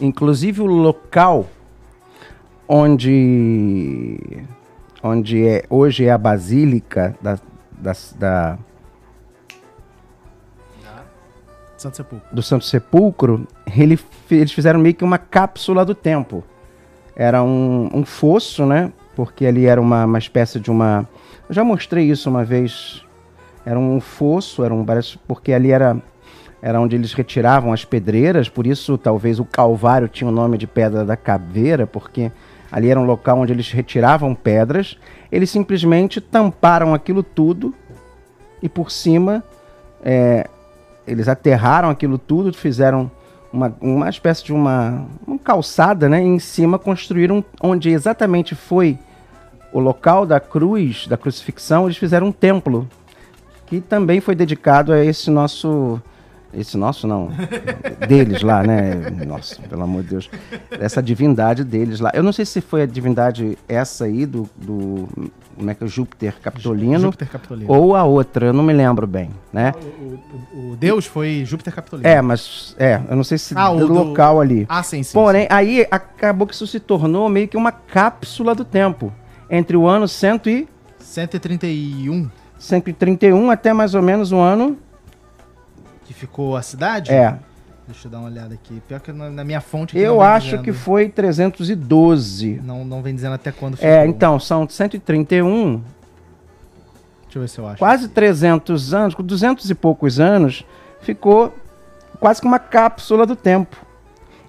Inclusive 0.00 0.60
o 0.60 0.66
local 0.66 1.46
onde, 2.68 4.18
onde 5.02 5.46
é, 5.46 5.64
hoje 5.70 6.06
é 6.06 6.10
a 6.10 6.18
Basílica 6.18 7.14
da, 7.20 7.38
da, 7.72 7.92
da- 8.18 8.58
Santo 11.76 11.96
Sepulcro. 11.98 12.28
do 12.34 12.42
Santo 12.42 12.64
Sepulcro, 12.64 13.46
ele 13.76 13.98
eles 14.30 14.52
fizeram 14.52 14.80
meio 14.80 14.94
que 14.94 15.04
uma 15.04 15.18
cápsula 15.18 15.84
do 15.84 15.94
tempo. 15.94 16.42
Era 17.14 17.42
um, 17.42 17.90
um 17.92 18.04
fosso, 18.06 18.64
né? 18.64 18.90
Porque 19.14 19.44
ali 19.44 19.66
era 19.66 19.80
uma, 19.80 20.04
uma 20.06 20.18
espécie 20.18 20.58
de 20.58 20.70
uma. 20.70 21.06
Eu 21.48 21.54
já 21.54 21.62
mostrei 21.62 22.10
isso 22.10 22.30
uma 22.30 22.42
vez. 22.42 23.04
Era 23.66 23.78
um 23.78 24.00
fosso, 24.00 24.64
era 24.64 24.72
um. 24.74 24.84
Porque 25.28 25.52
ali 25.52 25.70
era, 25.70 25.96
era 26.64 26.80
onde 26.80 26.96
eles 26.96 27.12
retiravam 27.12 27.74
as 27.74 27.84
pedreiras, 27.84 28.48
por 28.48 28.66
isso 28.66 28.96
talvez 28.96 29.38
o 29.38 29.44
Calvário 29.44 30.08
tinha 30.08 30.26
o 30.26 30.32
nome 30.32 30.56
de 30.56 30.66
Pedra 30.66 31.04
da 31.04 31.14
Caveira, 31.14 31.86
porque 31.86 32.32
ali 32.72 32.88
era 32.88 32.98
um 32.98 33.04
local 33.04 33.40
onde 33.40 33.52
eles 33.52 33.70
retiravam 33.70 34.34
pedras. 34.34 34.96
Eles 35.30 35.50
simplesmente 35.50 36.22
tamparam 36.22 36.94
aquilo 36.94 37.22
tudo 37.22 37.74
e 38.62 38.68
por 38.70 38.90
cima 38.90 39.44
é, 40.02 40.48
eles 41.06 41.28
aterraram 41.28 41.90
aquilo 41.90 42.16
tudo, 42.16 42.50
fizeram 42.54 43.10
uma, 43.52 43.76
uma 43.78 44.08
espécie 44.08 44.42
de 44.42 44.54
uma, 44.54 45.06
uma 45.26 45.38
calçada, 45.38 46.08
né? 46.08 46.22
E 46.24 46.26
em 46.26 46.38
cima 46.38 46.78
construíram 46.78 47.44
onde 47.60 47.90
exatamente 47.90 48.54
foi 48.54 48.98
o 49.70 49.78
local 49.80 50.24
da 50.24 50.40
cruz, 50.40 51.06
da 51.08 51.18
crucifixão, 51.18 51.84
eles 51.84 51.98
fizeram 51.98 52.28
um 52.28 52.32
templo 52.32 52.88
que 53.66 53.82
também 53.82 54.18
foi 54.18 54.34
dedicado 54.34 54.94
a 54.94 55.04
esse 55.04 55.30
nosso 55.30 56.00
esse 56.56 56.76
nosso 56.76 57.06
não, 57.06 57.30
deles 58.08 58.42
lá, 58.42 58.62
né? 58.62 58.94
Nossa, 59.26 59.60
pelo 59.62 59.82
amor 59.82 60.02
de 60.02 60.10
Deus, 60.10 60.30
essa 60.70 61.02
divindade 61.02 61.64
deles 61.64 62.00
lá. 62.00 62.10
Eu 62.14 62.22
não 62.22 62.32
sei 62.32 62.44
se 62.44 62.60
foi 62.60 62.82
a 62.82 62.86
divindade 62.86 63.56
essa 63.68 64.04
aí 64.04 64.24
do, 64.26 64.48
do 64.56 65.08
como 65.56 65.70
é 65.70 65.74
que 65.74 65.84
é 65.84 65.86
Júpiter 65.86 66.34
Capitolino 66.42 66.98
Júpiter 66.98 67.28
Capitolino. 67.28 67.70
ou 67.72 67.94
a 67.94 68.02
outra, 68.04 68.46
eu 68.46 68.52
não 68.52 68.64
me 68.64 68.72
lembro 68.72 69.06
bem, 69.06 69.30
né? 69.52 69.72
O, 69.80 70.58
o- 70.58 70.72
o 70.72 70.76
deus 70.76 71.06
foi 71.06 71.44
Júpiter 71.44 71.72
Capitolino. 71.74 72.08
É, 72.08 72.20
mas 72.20 72.74
é, 72.78 73.00
eu 73.08 73.16
não 73.16 73.24
sei 73.24 73.38
se 73.38 73.54
Ah, 73.56 73.68
do 73.70 73.84
o 73.84 73.86
do- 73.86 73.92
local 73.94 74.40
ali. 74.40 74.66
Ah, 74.68 74.82
sim, 74.82 75.02
sim. 75.02 75.12
Porém, 75.12 75.46
aí 75.50 75.86
acabou 75.90 76.46
que 76.46 76.54
isso 76.54 76.66
se 76.66 76.80
tornou 76.80 77.28
meio 77.28 77.46
que 77.48 77.56
uma 77.56 77.70
cápsula 77.72 78.54
do 78.54 78.64
tempo. 78.64 79.12
Entre 79.48 79.76
o 79.76 79.86
ano 79.86 80.08
100 80.08 80.34
e 80.34 80.40
sim. 80.40 80.68
131 80.98 82.28
131 82.58 83.50
até 83.50 83.72
mais 83.72 83.94
ou 83.94 84.02
menos 84.02 84.32
o 84.32 84.38
ano. 84.38 84.76
Que 86.04 86.12
ficou 86.14 86.56
a 86.56 86.62
cidade? 86.62 87.10
É. 87.12 87.36
Deixa 87.86 88.06
eu 88.06 88.10
dar 88.12 88.18
uma 88.20 88.28
olhada 88.28 88.54
aqui. 88.54 88.80
Pior 88.88 88.98
que 89.00 89.12
na, 89.12 89.28
na 89.30 89.44
minha 89.44 89.60
fonte 89.60 89.98
Eu 89.98 90.22
acho 90.22 90.46
dizendo. 90.46 90.62
que 90.62 90.72
foi 90.72 91.08
312. 91.08 92.60
Não, 92.64 92.84
não 92.84 93.02
vem 93.02 93.14
dizendo 93.14 93.34
até 93.34 93.52
quando 93.52 93.76
ficou. 93.76 93.90
É, 93.90 94.06
então, 94.06 94.40
são 94.40 94.66
131, 94.68 95.82
Deixa 97.24 97.38
eu 97.38 97.42
ver 97.42 97.48
se 97.48 97.58
eu 97.58 97.66
acho. 97.66 97.78
quase 97.78 98.08
300 98.08 98.94
anos, 98.94 99.14
com 99.14 99.22
200 99.22 99.68
e 99.68 99.74
poucos 99.74 100.18
anos, 100.20 100.64
ficou 101.02 101.54
quase 102.18 102.40
que 102.40 102.46
uma 102.46 102.58
cápsula 102.58 103.26
do 103.26 103.36
tempo. 103.36 103.76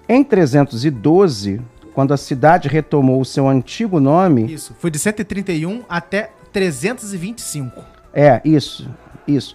Em 0.08 0.22
312, 0.24 1.60
quando 1.92 2.14
a 2.14 2.16
cidade 2.16 2.68
retomou 2.68 3.20
o 3.20 3.24
seu 3.24 3.48
antigo 3.48 3.98
nome, 4.00 4.50
Isso. 4.52 4.74
Foi 4.78 4.90
de 4.90 4.98
131 4.98 5.82
até 5.88 6.30
325. 6.52 7.84
É, 8.14 8.40
isso, 8.44 8.88
isso. 9.26 9.54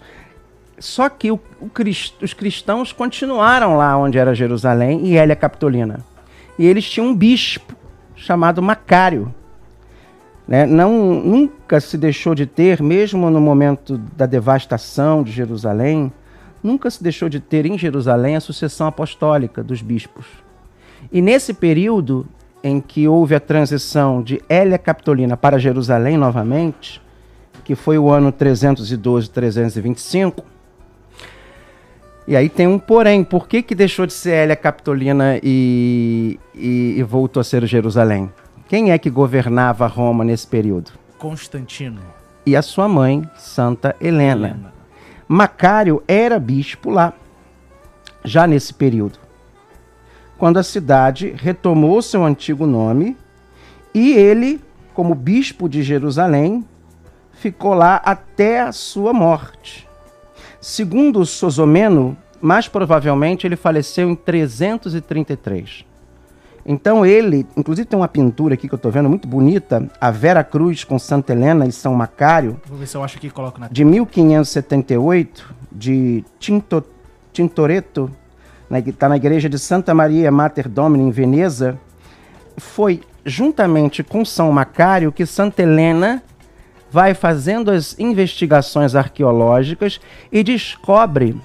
Só 0.80 1.10
que 1.10 1.32
o, 1.32 1.40
o 1.60 1.70
cris- 1.70 2.14
os 2.22 2.34
cristãos 2.34 2.92
continuaram 2.92 3.78
lá 3.78 3.98
onde 3.98 4.18
era 4.18 4.34
Jerusalém 4.34 5.06
e 5.06 5.18
Hélia 5.18 5.36
Capitolina. 5.36 6.00
E 6.58 6.66
eles 6.66 6.90
tinham 6.90 7.08
um 7.08 7.16
bispo 7.16 7.76
chamado 8.16 8.62
Macário. 8.62 9.34
Né? 10.48 10.66
Não, 10.66 10.92
nunca 11.14 11.80
se 11.80 11.98
deixou 11.98 12.34
de 12.36 12.46
ter, 12.46 12.82
mesmo 12.82 13.30
no 13.30 13.40
momento 13.40 13.98
da 13.98 14.26
devastação 14.26 15.24
de 15.24 15.32
Jerusalém, 15.32 16.12
nunca 16.64 16.90
se 16.90 17.02
deixou 17.02 17.30
de 17.30 17.40
ter 17.40 17.66
em 17.66 17.78
Jerusalém 17.78 18.36
a 18.36 18.42
sucessão 18.42 18.88
apostólica 18.88 19.64
dos 19.64 19.82
bispos. 19.82 20.26
E 21.12 21.22
nesse 21.22 21.54
período 21.54 22.28
em 22.64 22.80
que 22.80 23.08
houve 23.08 23.34
a 23.34 23.40
transição 23.40 24.22
de 24.22 24.42
Hélia 24.48 24.78
Capitolina 24.78 25.36
para 25.36 25.58
Jerusalém 25.58 26.18
novamente, 26.18 27.02
que 27.64 27.76
foi 27.76 27.98
o 27.98 28.10
ano 28.10 28.32
312, 28.32 29.30
325. 29.30 30.44
E 32.28 32.36
aí 32.36 32.50
tem 32.50 32.68
um 32.68 32.78
porém, 32.78 33.24
por 33.24 33.48
que, 33.48 33.62
que 33.62 33.74
deixou 33.74 34.06
de 34.06 34.14
ser 34.14 34.32
Hélia 34.32 34.56
Capitolina 34.56 35.40
e, 35.42 36.40
e, 36.54 36.96
e 36.98 37.04
voltou 37.04 37.42
a 37.42 37.44
ser 37.44 37.66
Jerusalém? 37.66 38.32
Quem 38.68 38.92
é 38.92 38.98
que 38.98 39.10
governava 39.10 39.88
Roma 39.88 40.24
nesse 40.24 40.48
período? 40.48 40.92
Constantino. 41.18 42.02
E 42.46 42.56
a 42.56 42.62
sua 42.62 42.88
mãe, 42.88 43.28
Santa 43.38 43.96
Helena. 44.00 44.72
Macário 45.28 46.04
era 46.08 46.40
bispo 46.40 46.90
lá, 46.90 47.14
já 48.24 48.46
nesse 48.46 48.74
período, 48.74 49.20
quando 50.38 50.58
a 50.58 50.64
cidade 50.64 51.34
retomou 51.38 52.02
seu 52.02 52.26
antigo 52.26 52.66
nome 52.66 53.16
e 53.94 54.14
ele, 54.14 54.60
como 54.94 55.16
bispo 55.16 55.70
de 55.70 55.84
Jerusalém, 55.84 56.66
ficou 57.32 57.74
lá 57.74 58.02
até 58.04 58.62
a 58.62 58.72
sua 58.72 59.14
morte. 59.14 59.88
Segundo 60.62 61.26
Sosomeno, 61.26 62.16
mais 62.40 62.68
provavelmente 62.68 63.48
ele 63.48 63.56
faleceu 63.56 64.08
em 64.08 64.16
333. 64.16 65.86
Então 66.64 67.04
ele, 67.04 67.48
inclusive 67.58 67.88
tem 67.88 67.98
uma 67.98 68.08
pintura 68.08 68.54
aqui 68.54 68.68
que 68.68 68.74
eu 68.74 68.78
estou 68.78 68.92
vendo 68.92 69.10
muito 69.10 69.28
bonita, 69.28 69.90
a 70.00 70.12
Vera 70.12 70.44
Cruz 70.44 70.84
com 70.84 71.00
Santa 71.00 71.34
Helena 71.34 71.66
e 71.66 71.72
São 71.72 71.96
Macário, 71.96 72.62
Vou 72.68 72.78
ver 72.78 72.88
se 72.88 72.96
eu 72.96 73.04
acho 73.04 73.20
que 73.20 73.32
coloco 73.32 73.60
na 73.60 73.68
de 73.70 73.84
1578, 73.84 75.56
de 75.72 76.24
Tinto, 76.40 76.84
Tintoretto, 77.34 78.12
que 78.84 78.92
está 78.92 79.10
na 79.10 79.18
igreja 79.18 79.50
de 79.50 79.58
Santa 79.58 79.96
Maria 79.96 80.32
Mater 80.32 80.70
Domini, 80.70 81.06
em 81.06 81.12
Veneza, 81.12 81.80
foi 82.56 83.02
juntamente 83.26 84.04
com 84.04 84.24
São 84.24 84.52
Macário 84.52 85.12
que 85.12 85.26
Santa 85.26 85.64
Helena 85.64 86.22
vai 86.92 87.14
fazendo 87.14 87.72
as 87.72 87.98
investigações 87.98 88.96
arqueológicas 88.96 90.02
e 90.30 90.44
descobre 90.44 91.40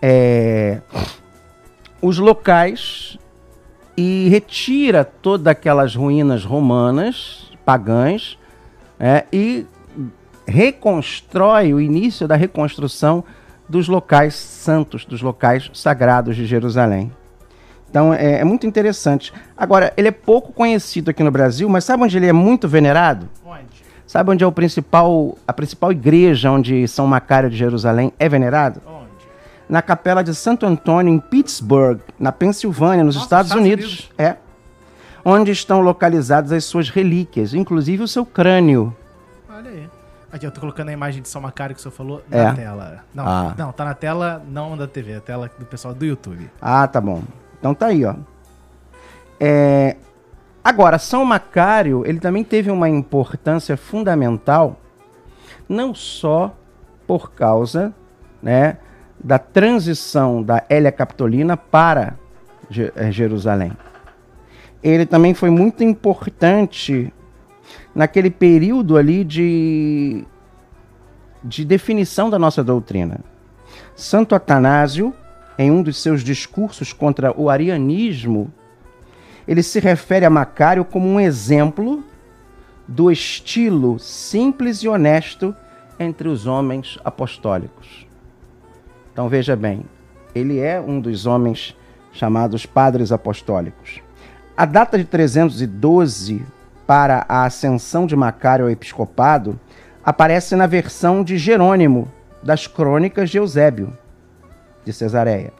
é, 0.00 0.80
os 2.00 2.18
locais 2.18 3.18
e 3.96 4.28
retira 4.28 5.04
todas 5.04 5.48
aquelas 5.48 5.96
ruínas 5.96 6.44
romanas, 6.44 7.50
pagãs, 7.64 8.38
né, 8.96 9.24
e 9.32 9.66
reconstrói 10.46 11.74
o 11.74 11.80
início 11.80 12.28
da 12.28 12.36
reconstrução 12.36 13.24
dos 13.68 13.88
locais 13.88 14.34
santos, 14.34 15.04
dos 15.04 15.20
locais 15.20 15.68
sagrados 15.74 16.36
de 16.36 16.46
Jerusalém. 16.46 17.12
Então 17.90 18.14
é, 18.14 18.40
é 18.40 18.44
muito 18.44 18.64
interessante. 18.64 19.32
Agora, 19.56 19.92
ele 19.96 20.06
é 20.06 20.12
pouco 20.12 20.52
conhecido 20.52 21.10
aqui 21.10 21.24
no 21.24 21.32
Brasil, 21.32 21.68
mas 21.68 21.82
sabe 21.82 22.04
onde 22.04 22.16
ele 22.16 22.26
é 22.26 22.32
muito 22.32 22.68
venerado? 22.68 23.28
Onde? 23.44 23.77
Sabe 24.08 24.30
onde 24.30 24.42
é 24.42 24.46
o 24.46 24.50
principal, 24.50 25.36
a 25.46 25.52
principal 25.52 25.92
igreja 25.92 26.50
onde 26.50 26.88
São 26.88 27.06
Macário 27.06 27.50
de 27.50 27.56
Jerusalém 27.58 28.10
é 28.18 28.26
venerado? 28.26 28.80
Onde? 28.86 29.06
Na 29.68 29.82
capela 29.82 30.24
de 30.24 30.34
Santo 30.34 30.64
Antônio, 30.64 31.12
em 31.12 31.20
Pittsburgh, 31.20 32.00
na 32.18 32.32
Pensilvânia, 32.32 33.04
nos 33.04 33.16
Nossa, 33.16 33.26
Estados, 33.26 33.50
Estados 33.50 33.66
Unidos. 33.66 33.84
Unidos. 33.84 34.10
É. 34.16 34.36
Onde 35.22 35.50
estão 35.50 35.80
localizadas 35.82 36.52
as 36.52 36.64
suas 36.64 36.88
relíquias, 36.88 37.52
inclusive 37.52 38.02
o 38.02 38.08
seu 38.08 38.24
crânio. 38.24 38.96
Olha 39.50 39.68
aí. 39.70 39.88
Aqui, 40.32 40.46
eu 40.46 40.50
tô 40.50 40.60
colocando 40.60 40.88
a 40.88 40.92
imagem 40.92 41.20
de 41.20 41.28
São 41.28 41.42
Macário 41.42 41.74
que 41.74 41.80
o 41.80 41.82
senhor 41.82 41.92
falou 41.94 42.22
É. 42.30 42.44
na 42.44 42.54
tela. 42.54 43.04
Não, 43.14 43.26
Ah. 43.28 43.54
não, 43.58 43.72
tá 43.72 43.84
na 43.84 43.92
tela 43.94 44.42
não 44.48 44.74
da 44.74 44.86
TV, 44.86 45.16
a 45.16 45.20
tela 45.20 45.50
do 45.58 45.66
pessoal 45.66 45.92
do 45.92 46.02
YouTube. 46.06 46.50
Ah, 46.62 46.86
tá 46.88 46.98
bom. 46.98 47.22
Então 47.58 47.74
tá 47.74 47.88
aí, 47.88 48.06
ó. 48.06 48.14
É, 49.38 49.96
Agora, 50.68 50.98
São 50.98 51.24
Macário, 51.24 52.02
ele 52.04 52.20
também 52.20 52.44
teve 52.44 52.70
uma 52.70 52.90
importância 52.90 53.74
fundamental, 53.74 54.78
não 55.66 55.94
só 55.94 56.54
por 57.06 57.32
causa 57.32 57.94
né, 58.42 58.76
da 59.18 59.38
transição 59.38 60.42
da 60.42 60.62
Hélia 60.68 60.92
Capitolina 60.92 61.56
para 61.56 62.18
eh, 62.70 63.10
Jerusalém. 63.10 63.72
Ele 64.82 65.06
também 65.06 65.32
foi 65.32 65.48
muito 65.48 65.82
importante 65.82 67.10
naquele 67.94 68.28
período 68.28 68.98
ali 68.98 69.24
de 69.24 70.26
de 71.42 71.64
definição 71.64 72.28
da 72.28 72.38
nossa 72.38 72.62
doutrina. 72.62 73.20
Santo 73.96 74.34
Atanásio, 74.34 75.14
em 75.56 75.70
um 75.70 75.82
dos 75.82 75.96
seus 75.96 76.22
discursos 76.22 76.92
contra 76.92 77.32
o 77.40 77.48
arianismo, 77.48 78.52
ele 79.48 79.62
se 79.62 79.80
refere 79.80 80.26
a 80.26 80.30
Macário 80.30 80.84
como 80.84 81.08
um 81.08 81.18
exemplo 81.18 82.04
do 82.86 83.10
estilo 83.10 83.98
simples 83.98 84.82
e 84.82 84.88
honesto 84.88 85.56
entre 85.98 86.28
os 86.28 86.46
homens 86.46 86.98
apostólicos. 87.02 88.06
Então 89.10 89.26
veja 89.26 89.56
bem, 89.56 89.84
ele 90.34 90.58
é 90.58 90.78
um 90.78 91.00
dos 91.00 91.24
homens 91.24 91.74
chamados 92.12 92.66
padres 92.66 93.10
apostólicos. 93.10 94.02
A 94.54 94.66
data 94.66 94.98
de 94.98 95.04
312 95.04 96.44
para 96.86 97.24
a 97.26 97.44
ascensão 97.44 98.06
de 98.06 98.14
Macário 98.14 98.66
ao 98.66 98.70
episcopado 98.70 99.58
aparece 100.04 100.56
na 100.56 100.66
versão 100.66 101.24
de 101.24 101.38
Jerônimo 101.38 102.06
das 102.42 102.66
Crônicas 102.66 103.30
de 103.30 103.38
Eusébio 103.38 103.96
de 104.84 104.92
Cesareia. 104.92 105.52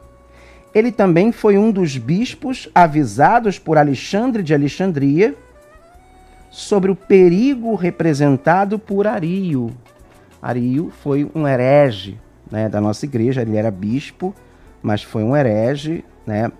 Ele 0.73 0.91
também 0.91 1.31
foi 1.31 1.57
um 1.57 1.71
dos 1.71 1.97
bispos 1.97 2.69
avisados 2.73 3.57
por 3.57 3.77
Alexandre 3.77 4.43
de 4.43 4.53
Alexandria 4.53 5.35
sobre 6.49 6.91
o 6.91 6.95
perigo 6.95 7.75
representado 7.75 8.77
por 8.77 9.07
Ario. 9.07 9.71
Ario 10.41 10.91
foi 11.01 11.29
um 11.35 11.47
herege 11.47 12.19
né, 12.49 12.69
da 12.69 12.79
nossa 12.79 13.05
igreja, 13.05 13.41
ele 13.41 13.57
era 13.57 13.69
bispo, 13.69 14.33
mas 14.81 15.03
foi 15.03 15.23
um 15.23 15.35
herege, 15.35 16.03
né? 16.25 16.51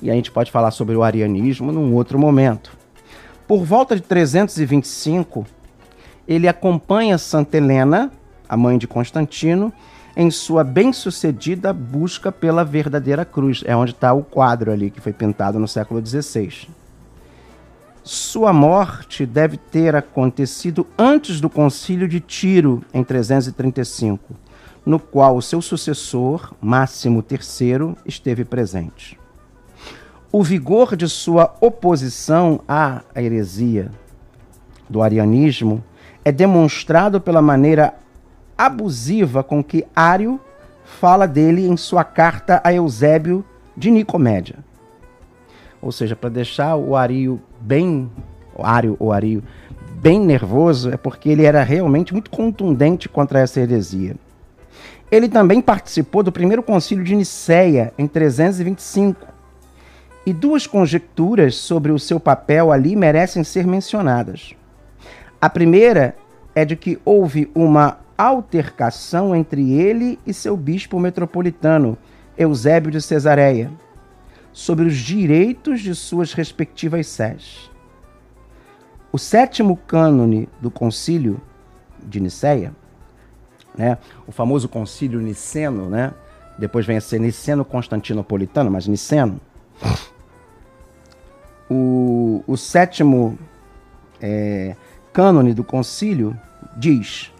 E 0.00 0.10
a 0.10 0.14
gente 0.14 0.30
pode 0.30 0.50
falar 0.50 0.70
sobre 0.70 0.94
o 0.94 1.02
arianismo 1.02 1.72
num 1.72 1.94
outro 1.94 2.18
momento. 2.18 2.76
Por 3.46 3.64
volta 3.64 3.96
de 3.96 4.02
325, 4.02 5.46
ele 6.26 6.46
acompanha 6.46 7.18
Santa 7.18 7.56
Helena, 7.56 8.12
a 8.48 8.56
mãe 8.56 8.78
de 8.78 8.86
Constantino, 8.86 9.72
em 10.16 10.30
sua 10.30 10.64
bem-sucedida 10.64 11.72
busca 11.72 12.32
pela 12.32 12.64
verdadeira 12.64 13.24
cruz. 13.24 13.62
É 13.64 13.76
onde 13.76 13.92
está 13.92 14.12
o 14.12 14.22
quadro 14.22 14.72
ali 14.72 14.90
que 14.90 15.00
foi 15.00 15.12
pintado 15.12 15.58
no 15.58 15.68
século 15.68 16.04
XVI. 16.04 16.68
Sua 18.02 18.52
morte 18.52 19.26
deve 19.26 19.56
ter 19.56 19.94
acontecido 19.94 20.86
antes 20.98 21.40
do 21.40 21.50
concílio 21.50 22.08
de 22.08 22.20
Tiro, 22.20 22.82
em 22.92 23.04
335, 23.04 24.34
no 24.84 24.98
qual 24.98 25.36
o 25.36 25.42
seu 25.42 25.60
sucessor, 25.60 26.54
Máximo 26.60 27.22
III, 27.30 27.94
esteve 28.06 28.44
presente. 28.44 29.18
O 30.32 30.42
vigor 30.42 30.96
de 30.96 31.08
sua 31.08 31.54
oposição 31.60 32.60
à 32.66 33.02
heresia 33.14 33.90
do 34.88 35.02
arianismo 35.02 35.84
é 36.24 36.32
demonstrado 36.32 37.20
pela 37.20 37.42
maneira 37.42 37.94
abusiva 38.58 39.44
com 39.44 39.62
que 39.62 39.86
Ário 39.94 40.40
fala 40.84 41.28
dele 41.28 41.68
em 41.68 41.76
sua 41.76 42.02
carta 42.02 42.60
a 42.64 42.72
Eusébio 42.72 43.44
de 43.76 43.88
Nicomédia. 43.88 44.56
Ou 45.80 45.92
seja, 45.92 46.16
para 46.16 46.28
deixar 46.28 46.74
o 46.74 46.96
Ario 46.96 47.40
bem, 47.60 48.10
o 48.52 48.64
Ário 48.64 48.98
Ario, 49.12 49.44
bem 50.00 50.18
nervoso, 50.18 50.90
é 50.90 50.96
porque 50.96 51.28
ele 51.28 51.44
era 51.44 51.62
realmente 51.62 52.12
muito 52.12 52.30
contundente 52.30 53.08
contra 53.08 53.38
essa 53.38 53.60
heresia. 53.60 54.16
Ele 55.10 55.28
também 55.28 55.60
participou 55.60 56.22
do 56.22 56.32
primeiro 56.32 56.62
concílio 56.62 57.04
de 57.04 57.14
Nicéia, 57.14 57.92
em 57.96 58.06
325. 58.06 59.26
E 60.26 60.32
duas 60.32 60.66
conjecturas 60.66 61.54
sobre 61.54 61.92
o 61.92 61.98
seu 61.98 62.20
papel 62.20 62.70
ali 62.70 62.94
merecem 62.94 63.42
ser 63.42 63.66
mencionadas. 63.66 64.54
A 65.40 65.48
primeira 65.48 66.14
é 66.54 66.64
de 66.64 66.76
que 66.76 66.98
houve 67.04 67.50
uma 67.54 67.98
altercação 68.18 69.34
entre 69.34 69.72
ele 69.72 70.18
e 70.26 70.34
seu 70.34 70.56
bispo 70.56 70.98
metropolitano, 70.98 71.96
Eusébio 72.36 72.90
de 72.90 73.00
Cesareia, 73.00 73.70
sobre 74.52 74.86
os 74.86 74.96
direitos 74.96 75.80
de 75.80 75.94
suas 75.94 76.32
respectivas 76.32 77.06
sés. 77.06 77.70
O 79.12 79.18
sétimo 79.18 79.76
cânone 79.76 80.48
do 80.60 80.70
concílio 80.70 81.40
de 82.04 82.18
Nicéia, 82.18 82.74
né, 83.76 83.96
o 84.26 84.32
famoso 84.32 84.68
concílio 84.68 85.20
niceno, 85.20 85.88
né, 85.88 86.12
depois 86.58 86.84
vem 86.84 86.96
a 86.96 87.00
ser 87.00 87.20
niceno-constantinopolitano, 87.20 88.68
mas 88.68 88.88
niceno, 88.88 89.40
o, 91.70 92.42
o 92.46 92.56
sétimo 92.56 93.38
é, 94.20 94.74
cânone 95.12 95.54
do 95.54 95.62
concílio 95.62 96.36
diz: 96.76 97.32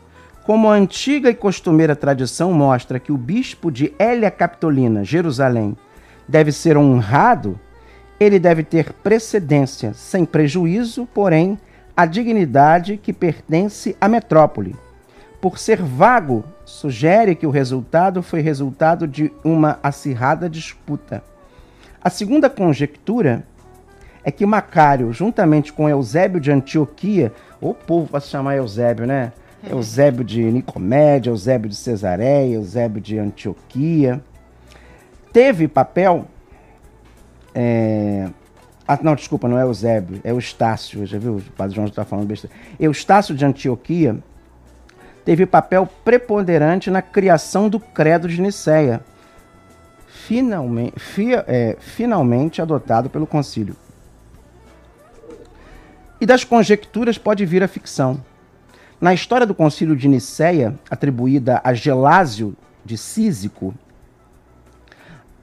Como 0.49 0.71
a 0.71 0.77
antiga 0.77 1.29
e 1.29 1.35
costumeira 1.35 1.95
tradição 1.95 2.55
mostra 2.55 2.99
que 2.99 3.13
o 3.13 3.19
bispo 3.19 3.71
de 3.71 3.93
Hélia 3.99 4.31
Capitolina, 4.31 5.05
Jerusalém, 5.05 5.77
deve 6.27 6.53
ser 6.53 6.75
honrado, 6.75 7.61
ele 8.19 8.39
deve 8.39 8.63
ter 8.63 8.95
precedência, 8.95 9.93
sem 9.93 10.25
prejuízo, 10.25 11.07
porém, 11.13 11.59
à 11.95 12.07
dignidade 12.07 12.97
que 12.97 13.13
pertence 13.13 13.95
à 14.01 14.09
metrópole. 14.09 14.75
Por 15.39 15.59
ser 15.59 15.83
vago, 15.83 16.43
sugere 16.65 17.35
que 17.35 17.47
o 17.47 17.51
resultado 17.51 18.23
foi 18.23 18.41
resultado 18.41 19.07
de 19.07 19.31
uma 19.45 19.79
acirrada 19.83 20.49
disputa. 20.49 21.23
A 22.03 22.09
segunda 22.09 22.49
conjectura 22.49 23.45
é 24.25 24.31
que 24.31 24.47
Macário, 24.47 25.13
juntamente 25.13 25.75
com 25.75 25.91
Eusébio 25.91 26.41
de 26.41 26.51
Antioquia, 26.51 27.35
o 27.61 27.75
povo 27.75 28.09
para 28.09 28.21
se 28.21 28.29
chamar 28.29 28.57
Eusébio, 28.57 29.07
né? 29.07 29.31
É. 29.63 29.73
Eusébio 29.73 30.25
de 30.25 30.43
Nicomédia, 30.43 31.31
Eusébio 31.31 31.69
de 31.69 31.77
Cesareia, 31.77 32.55
Eusébio 32.55 33.01
de 33.01 33.19
Antioquia. 33.19 34.23
Teve 35.33 35.69
papel. 35.69 36.27
É... 37.55 38.29
Ah, 38.87 38.99
não, 39.03 39.15
desculpa, 39.15 39.49
não 39.49 39.59
é 39.59 39.63
Eusébio, 39.63 40.21
é 40.25 40.31
Eustácio. 40.31 41.05
Já 41.05 41.19
viu? 41.19 41.37
O 41.37 41.43
padre 41.57 41.75
João 41.75 41.87
está 41.87 42.05
falando 42.05 42.27
besteira. 42.27 42.55
Eustácio 42.81 43.35
de 43.35 43.45
Antioquia 43.45 44.17
teve 45.25 45.45
papel 45.45 45.87
preponderante 46.05 46.91
na 46.91 47.03
criação 47.03 47.69
do 47.69 47.79
Credo 47.79 48.27
de 48.29 48.41
Nicéia, 48.41 49.03
finalmente, 50.07 50.99
fi, 50.99 51.35
é, 51.35 51.77
finalmente 51.79 52.63
adotado 52.63 53.11
pelo 53.11 53.27
concílio. 53.27 53.77
E 56.19 56.25
das 56.25 56.45
conjecturas 56.45 57.19
pode 57.19 57.45
vir 57.45 57.63
a 57.63 57.69
ficção. 57.69 58.23
Na 59.01 59.15
história 59.15 59.47
do 59.47 59.55
concílio 59.55 59.95
de 59.95 60.09
Nicéia, 60.09 60.75
atribuída 60.91 61.61
a 61.63 61.73
Gelásio 61.73 62.57
de 62.85 62.99
Císico, 62.99 63.73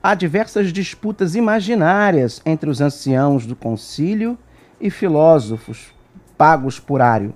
há 0.03 0.13
diversas 0.13 0.73
disputas 0.73 1.35
imaginárias 1.35 2.41
entre 2.45 2.69
os 2.69 2.81
anciãos 2.81 3.45
do 3.45 3.55
concílio 3.55 4.37
e 4.79 4.89
filósofos 4.89 5.93
pagos 6.37 6.81
por 6.81 7.01
Ário. 7.01 7.33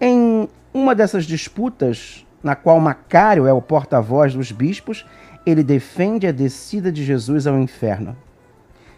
Em 0.00 0.48
uma 0.72 0.94
dessas 0.94 1.24
disputas, 1.24 2.24
na 2.40 2.54
qual 2.54 2.78
Macário 2.78 3.44
é 3.44 3.52
o 3.52 3.60
porta-voz 3.60 4.34
dos 4.34 4.52
bispos, 4.52 5.04
ele 5.44 5.64
defende 5.64 6.28
a 6.28 6.32
descida 6.32 6.92
de 6.92 7.04
Jesus 7.04 7.44
ao 7.48 7.58
inferno. 7.58 8.16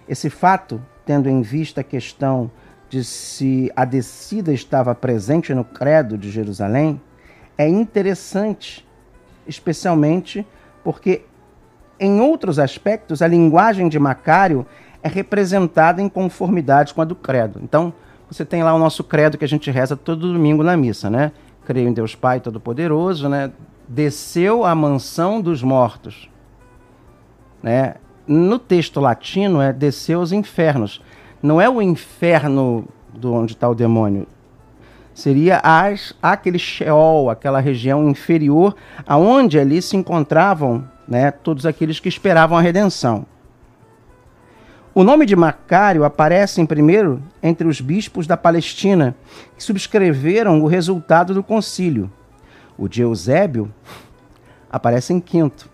Esse 0.06 0.28
fato, 0.28 0.82
tendo 1.06 1.30
em 1.30 1.40
vista 1.40 1.80
a 1.80 1.84
questão 1.84 2.50
de 2.88 3.04
se 3.04 3.70
a 3.76 3.84
descida 3.84 4.52
estava 4.52 4.94
presente 4.94 5.54
no 5.54 5.64
credo 5.64 6.16
de 6.16 6.30
Jerusalém 6.30 7.00
é 7.56 7.68
interessante, 7.68 8.86
especialmente 9.46 10.46
porque 10.82 11.24
em 12.00 12.20
outros 12.20 12.58
aspectos 12.58 13.20
a 13.20 13.26
linguagem 13.26 13.88
de 13.88 13.98
Macário 13.98 14.64
é 15.02 15.08
representada 15.08 16.00
em 16.00 16.08
conformidade 16.08 16.94
com 16.94 17.02
a 17.02 17.04
do 17.04 17.14
credo. 17.14 17.60
Então, 17.62 17.92
você 18.30 18.44
tem 18.44 18.62
lá 18.62 18.74
o 18.74 18.78
nosso 18.78 19.02
credo 19.02 19.38
que 19.38 19.44
a 19.44 19.48
gente 19.48 19.70
reza 19.70 19.96
todo 19.96 20.32
domingo 20.32 20.62
na 20.62 20.76
missa, 20.76 21.10
né? 21.10 21.32
Creio 21.64 21.88
em 21.88 21.92
Deus 21.92 22.14
Pai 22.14 22.40
Todo-Poderoso, 22.40 23.28
né? 23.28 23.50
Desceu 23.88 24.64
à 24.64 24.74
mansão 24.74 25.40
dos 25.40 25.62
mortos, 25.62 26.30
né? 27.62 27.94
No 28.26 28.58
texto 28.58 29.00
latino 29.00 29.60
é 29.60 29.72
desceu 29.72 30.20
aos 30.20 30.32
infernos 30.32 31.00
não 31.42 31.60
é 31.60 31.68
o 31.68 31.80
inferno 31.80 32.86
do 33.12 33.32
onde 33.32 33.52
está 33.52 33.68
o 33.68 33.74
demônio. 33.74 34.26
Seria 35.14 35.60
as, 35.64 36.14
aquele 36.22 36.58
Sheol, 36.58 37.28
aquela 37.28 37.60
região 37.60 38.08
inferior, 38.08 38.76
aonde 39.06 39.58
ali 39.58 39.82
se 39.82 39.96
encontravam 39.96 40.88
né, 41.08 41.30
todos 41.30 41.66
aqueles 41.66 41.98
que 41.98 42.08
esperavam 42.08 42.56
a 42.56 42.60
redenção. 42.60 43.26
O 44.94 45.04
nome 45.04 45.26
de 45.26 45.36
Macário 45.36 46.04
aparece 46.04 46.60
em 46.60 46.66
primeiro 46.66 47.22
entre 47.42 47.66
os 47.66 47.80
bispos 47.80 48.26
da 48.26 48.36
Palestina, 48.36 49.14
que 49.56 49.62
subscreveram 49.62 50.62
o 50.62 50.66
resultado 50.66 51.34
do 51.34 51.42
concílio. 51.42 52.10
O 52.76 52.88
de 52.88 53.02
Eusébio 53.02 53.72
aparece 54.70 55.12
em 55.12 55.20
quinto. 55.20 55.68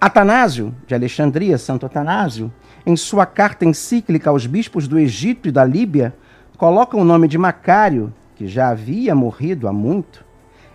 Atanásio, 0.00 0.74
de 0.86 0.94
Alexandria, 0.94 1.58
Santo 1.58 1.84
Atanásio, 1.84 2.52
em 2.88 2.96
sua 2.96 3.26
carta 3.26 3.66
encíclica 3.66 4.30
aos 4.30 4.46
bispos 4.46 4.88
do 4.88 4.98
Egito 4.98 5.46
e 5.46 5.52
da 5.52 5.62
Líbia, 5.62 6.14
coloca 6.56 6.96
o 6.96 7.04
nome 7.04 7.28
de 7.28 7.36
Macário, 7.36 8.14
que 8.34 8.48
já 8.48 8.70
havia 8.70 9.14
morrido 9.14 9.68
há 9.68 9.72
muito, 9.74 10.24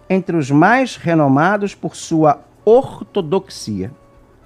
entre 0.08 0.38
os 0.38 0.52
mais 0.52 0.96
renomados 0.96 1.74
por 1.74 1.96
sua 1.96 2.42
ortodoxia. 2.64 3.92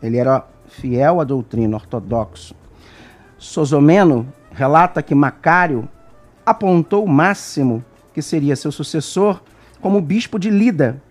Ele 0.01 0.15
era 0.15 0.47
fiel 0.65 1.19
à 1.19 1.25
doutrina 1.25 1.75
ortodoxo. 1.75 2.56
Sosomeno 3.38 4.25
relata 4.49 5.03
que 5.03 5.13
Macário 5.13 5.89
apontou 6.45 7.03
o 7.03 7.10
Máximo, 7.10 7.84
que 8.13 8.21
seria 8.21 8.56
seu 8.56 8.71
sucessor, 8.71 9.41
como 9.82 9.99
bispo 9.99 10.39
de 10.39 10.49
Lida, 10.49 11.01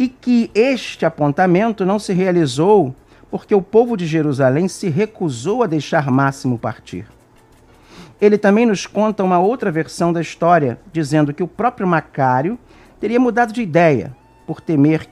e 0.00 0.08
que 0.08 0.50
este 0.52 1.06
apontamento 1.06 1.86
não 1.86 2.00
se 2.00 2.12
realizou 2.12 2.92
porque 3.34 3.52
o 3.52 3.60
povo 3.60 3.96
de 3.96 4.06
Jerusalém 4.06 4.68
se 4.68 4.88
recusou 4.88 5.64
a 5.64 5.66
deixar 5.66 6.08
Máximo 6.08 6.56
partir. 6.56 7.04
Ele 8.20 8.38
também 8.38 8.64
nos 8.64 8.86
conta 8.86 9.24
uma 9.24 9.40
outra 9.40 9.72
versão 9.72 10.12
da 10.12 10.20
história, 10.20 10.78
dizendo 10.92 11.34
que 11.34 11.42
o 11.42 11.48
próprio 11.48 11.84
Macário 11.84 12.56
teria 13.00 13.18
mudado 13.18 13.52
de 13.52 13.60
ideia 13.60 14.16
por 14.46 14.60
temer 14.60 15.08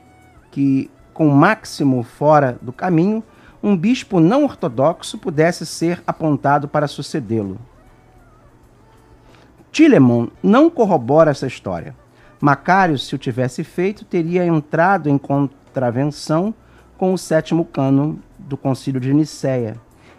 que, 0.51 0.89
com 1.13 1.27
Máximo 1.27 2.01
fora 2.01 2.57
do 2.61 2.71
caminho, 2.71 3.21
um 3.61 3.75
bispo 3.75 4.21
não 4.21 4.45
ortodoxo 4.45 5.17
pudesse 5.17 5.65
ser 5.65 6.01
apontado 6.07 6.65
para 6.65 6.87
sucedê-lo. 6.87 7.59
Tilemon 9.69 10.27
não 10.41 10.69
corrobora 10.69 11.31
essa 11.31 11.45
história. 11.45 11.93
Macário, 12.39 12.97
se 12.97 13.13
o 13.15 13.17
tivesse 13.17 13.65
feito, 13.65 14.05
teria 14.05 14.45
entrado 14.45 15.09
em 15.09 15.17
contravenção 15.17 16.55
com 17.03 17.13
o 17.13 17.17
sétimo 17.17 17.65
cano 17.65 18.17
do 18.39 18.55
concílio 18.55 18.97
de 18.97 19.13
Nicéia. 19.13 19.75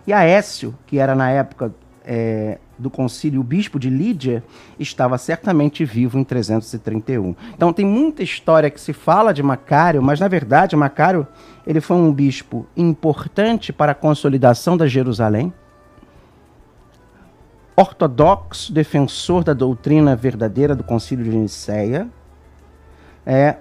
E 0.07 0.13
Aécio, 0.13 0.75
que 0.87 0.99
era 0.99 1.15
na 1.15 1.31
época 1.31 1.75
é, 2.05 2.59
do 2.79 2.91
concílio 2.91 3.41
o 3.41 3.43
bispo 3.43 3.79
de 3.79 3.89
Lídia, 3.89 4.45
estava 4.79 5.17
certamente 5.17 5.83
vivo 5.83 6.19
em 6.19 6.25
331. 6.25 7.35
Então 7.55 7.73
tem 7.73 7.87
muita 7.87 8.23
história 8.23 8.69
que 8.69 8.79
se 8.79 8.93
fala 8.93 9.33
de 9.33 9.43
Macário, 9.43 10.03
mas 10.03 10.21
na 10.21 10.29
verdade 10.29 10.77
Macário 10.77 11.27
ele 11.67 11.81
foi 11.81 11.97
um 11.97 12.13
bispo 12.13 12.67
importante 12.77 13.73
para 13.73 13.93
a 13.93 13.95
consolidação 13.95 14.77
da 14.77 14.87
Jerusalém, 14.87 15.51
ortodoxo, 17.75 18.71
defensor 18.75 19.43
da 19.43 19.55
doutrina 19.55 20.15
verdadeira 20.15 20.77
do 20.77 20.85
concílio 20.85 21.25
de 21.25 21.35
Nicéia, 21.35 22.11
é, 23.25 23.57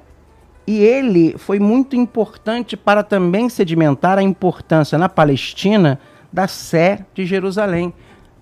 e 0.65 0.79
ele 0.79 1.37
foi 1.37 1.59
muito 1.59 1.95
importante 1.95 2.77
para 2.77 3.03
também 3.03 3.49
sedimentar 3.49 4.17
a 4.17 4.23
importância 4.23 4.97
na 4.97 5.09
Palestina 5.09 5.99
da 6.31 6.47
Sé 6.47 7.05
de 7.13 7.25
Jerusalém, 7.25 7.93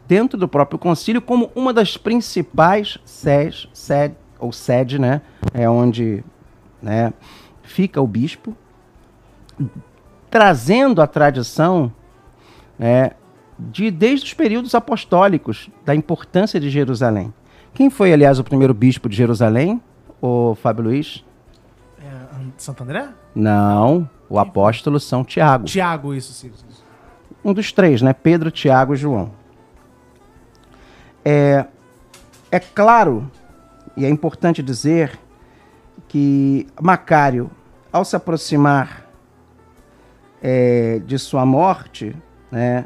dentro 0.08 0.38
do 0.38 0.48
próprio 0.48 0.78
concílio, 0.78 1.22
como 1.22 1.52
uma 1.56 1.74
das 1.74 1.98
principais 1.98 2.98
sés, 3.06 3.68
sede, 3.74 4.16
ou 4.40 4.52
sede, 4.52 5.00
né, 5.00 5.22
é 5.54 5.70
onde 5.70 6.24
né, 6.82 7.14
fica 7.64 8.02
o 8.02 8.08
bispo, 8.08 8.56
trazendo 10.30 11.02
a 11.02 11.08
tradição 11.08 11.92
né, 12.78 13.12
de 13.58 13.92
desde 13.92 14.26
os 14.26 14.34
períodos 14.34 14.74
apostólicos 14.74 15.70
da 15.86 15.94
importância 15.94 16.60
de 16.60 16.70
Jerusalém. 16.70 17.34
Quem 17.74 17.90
foi, 17.90 18.12
aliás, 18.12 18.40
o 18.40 18.44
primeiro 18.44 18.74
bispo 18.74 19.08
de 19.08 19.16
Jerusalém? 19.16 19.82
O 20.22 20.56
Fábio 20.56 20.86
Luiz? 20.86 21.24
Santo 22.62 22.84
André? 22.84 23.10
Não, 23.34 24.10
o 24.30 24.40
apóstolo 24.40 25.00
São 25.00 25.24
Tiago. 25.24 25.66
Tiago, 25.66 26.14
isso, 26.14 26.34
sim. 26.34 26.52
isso. 26.70 26.84
Um 27.44 27.54
dos 27.54 27.72
três, 27.72 28.02
né? 28.02 28.14
Pedro, 28.14 28.52
Tiago 28.52 28.94
e 28.94 28.98
João. 28.98 29.32
É, 31.26 31.66
é 32.52 32.60
claro, 32.60 33.30
e 33.96 34.06
é 34.06 34.10
importante 34.10 34.62
dizer, 34.62 35.20
que 36.08 36.68
Macário, 36.82 37.50
ao 37.92 38.04
se 38.04 38.16
aproximar 38.16 39.08
é, 40.42 41.00
de 41.06 41.18
sua 41.18 41.46
morte, 41.46 42.16
né, 42.52 42.86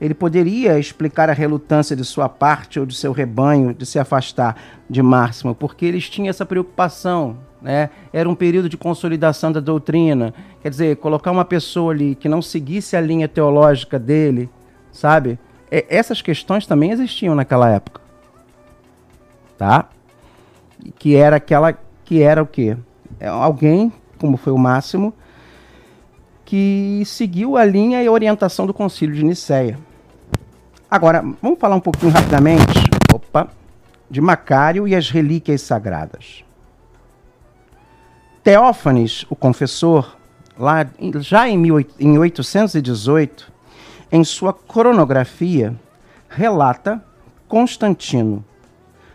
ele 0.00 0.14
poderia 0.14 0.78
explicar 0.78 1.30
a 1.30 1.32
relutância 1.32 1.94
de 1.96 2.04
sua 2.04 2.28
parte 2.28 2.78
ou 2.78 2.84
de 2.84 2.94
seu 2.94 3.12
rebanho 3.12 3.72
de 3.72 3.86
se 3.86 3.98
afastar 3.98 4.56
de 4.90 5.00
Máximo, 5.00 5.54
porque 5.54 5.86
eles 5.86 6.10
tinham 6.10 6.28
essa 6.28 6.44
preocupação 6.44 7.38
né? 7.62 7.90
Era 8.12 8.28
um 8.28 8.34
período 8.34 8.68
de 8.68 8.76
consolidação 8.76 9.52
da 9.52 9.60
doutrina. 9.60 10.34
Quer 10.60 10.70
dizer, 10.70 10.96
colocar 10.96 11.30
uma 11.30 11.44
pessoa 11.44 11.92
ali 11.92 12.14
que 12.14 12.28
não 12.28 12.42
seguisse 12.42 12.96
a 12.96 13.00
linha 13.00 13.28
teológica 13.28 13.98
dele, 13.98 14.50
sabe? 14.90 15.38
É, 15.70 15.86
essas 15.88 16.20
questões 16.20 16.66
também 16.66 16.90
existiam 16.90 17.34
naquela 17.34 17.68
época. 17.70 18.00
Tá? 19.56 19.88
Que 20.98 21.14
era 21.14 21.36
aquela 21.36 21.78
que 22.04 22.20
era 22.20 22.42
o 22.42 22.46
quê? 22.46 22.76
É 23.20 23.28
alguém, 23.28 23.92
como 24.18 24.36
foi 24.36 24.52
o 24.52 24.58
Máximo, 24.58 25.14
que 26.44 27.02
seguiu 27.06 27.56
a 27.56 27.64
linha 27.64 28.02
e 28.02 28.08
orientação 28.08 28.66
do 28.66 28.74
Concílio 28.74 29.14
de 29.14 29.24
Nicéia. 29.24 29.78
Agora, 30.90 31.24
vamos 31.40 31.58
falar 31.58 31.76
um 31.76 31.80
pouquinho 31.80 32.12
rapidamente, 32.12 32.82
opa, 33.14 33.48
de 34.10 34.20
Macário 34.20 34.86
e 34.86 34.94
as 34.94 35.08
relíquias 35.08 35.62
sagradas. 35.62 36.44
Teófanes, 38.42 39.24
o 39.30 39.36
confessor, 39.36 40.16
lá 40.58 40.84
já 41.20 41.48
em 41.48 41.56
1818, 41.56 43.52
em 44.10 44.24
sua 44.24 44.52
cronografia, 44.52 45.76
relata 46.28 47.00
Constantino, 47.46 48.44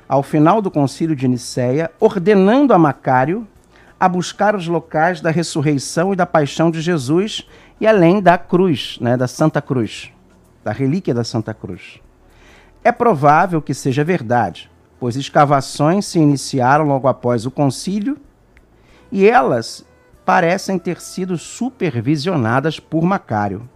ao 0.08 0.24
final 0.24 0.62
do 0.62 0.72
concílio 0.72 1.13
de 1.13 1.28
Nicéia, 1.28 1.92
ordenando 2.00 2.74
a 2.74 2.80
Macário 2.80 3.46
a 4.00 4.08
buscar 4.08 4.56
os 4.56 4.66
locais 4.66 5.20
da 5.20 5.30
ressurreição 5.30 6.13
e 6.13 6.16
da 6.16 6.26
paixão 6.26 6.72
de 6.72 6.80
Jesus 6.80 7.46
e 7.82 7.88
além 7.88 8.22
da 8.22 8.38
cruz, 8.38 8.98
né, 9.02 9.18
da 9.18 9.28
Santa 9.28 9.62
Cruz, 9.62 10.10
da 10.63 10.72
relíquia 10.72 11.13
da 11.13 11.26
Santa 11.26 11.54
Cruz. 11.54 12.00
É 12.82 12.94
provável 12.94 13.62
que 13.62 13.74
seja 13.74 14.06
verdade, 14.06 14.72
pois 14.98 15.18
escavações 15.18 16.06
se 16.06 16.18
iniciaram 16.18 16.86
logo 16.86 17.10
após 17.10 17.46
o 17.46 17.52
concílio 17.52 18.18
e 19.12 19.28
elas 19.28 19.86
parecem 20.26 20.78
ter 20.78 21.00
sido 21.00 21.38
supervisionadas 21.38 22.80
por 22.80 23.04
Macário. 23.04 23.67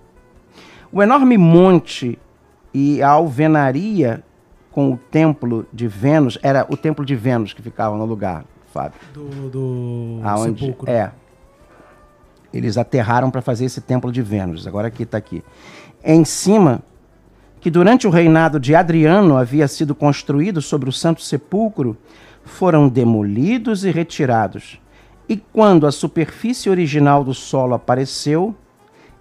O 0.91 1.01
enorme 1.01 1.37
monte 1.37 2.19
e 2.73 3.01
a 3.01 3.09
alvenaria 3.09 4.23
com 4.71 4.91
o 4.93 4.97
templo 4.97 5.65
de 5.71 5.87
Vênus, 5.87 6.37
era 6.41 6.65
o 6.69 6.77
templo 6.77 7.05
de 7.05 7.15
Vênus 7.15 7.53
que 7.53 7.61
ficava 7.61 7.97
no 7.97 8.05
lugar, 8.05 8.45
Fábio. 8.73 8.99
Do, 9.13 9.49
do 9.49 10.19
Aonde, 10.23 10.59
sepulcro. 10.59 10.89
É. 10.89 11.11
Eles 12.53 12.77
aterraram 12.77 13.29
para 13.29 13.41
fazer 13.41 13.65
esse 13.65 13.81
templo 13.81 14.11
de 14.11 14.21
Vênus, 14.21 14.65
agora 14.67 14.87
aqui 14.87 15.03
está 15.03 15.17
aqui. 15.17 15.43
Em 16.03 16.25
cima, 16.25 16.81
que 17.59 17.69
durante 17.69 18.07
o 18.07 18.09
reinado 18.09 18.59
de 18.59 18.73
Adriano 18.73 19.37
havia 19.37 19.67
sido 19.67 19.93
construído 19.93 20.61
sobre 20.61 20.89
o 20.89 20.93
Santo 20.93 21.21
Sepulcro, 21.21 21.95
foram 22.43 22.89
demolidos 22.89 23.85
e 23.85 23.91
retirados 23.91 24.81
e 25.31 25.37
quando 25.37 25.87
a 25.87 25.93
superfície 25.93 26.69
original 26.69 27.23
do 27.23 27.33
solo 27.33 27.73
apareceu, 27.73 28.53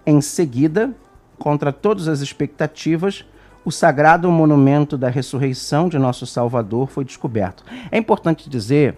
em 0.05 0.19
seguida, 0.19 0.93
contra 1.39 1.71
todas 1.71 2.09
as 2.09 2.19
expectativas, 2.19 3.23
o 3.63 3.71
sagrado 3.71 4.29
monumento 4.29 4.97
da 4.97 5.07
ressurreição 5.07 5.87
de 5.87 5.97
nosso 5.97 6.25
Salvador 6.25 6.89
foi 6.89 7.05
descoberto. 7.05 7.63
É 7.89 7.97
importante 7.97 8.49
dizer 8.49 8.97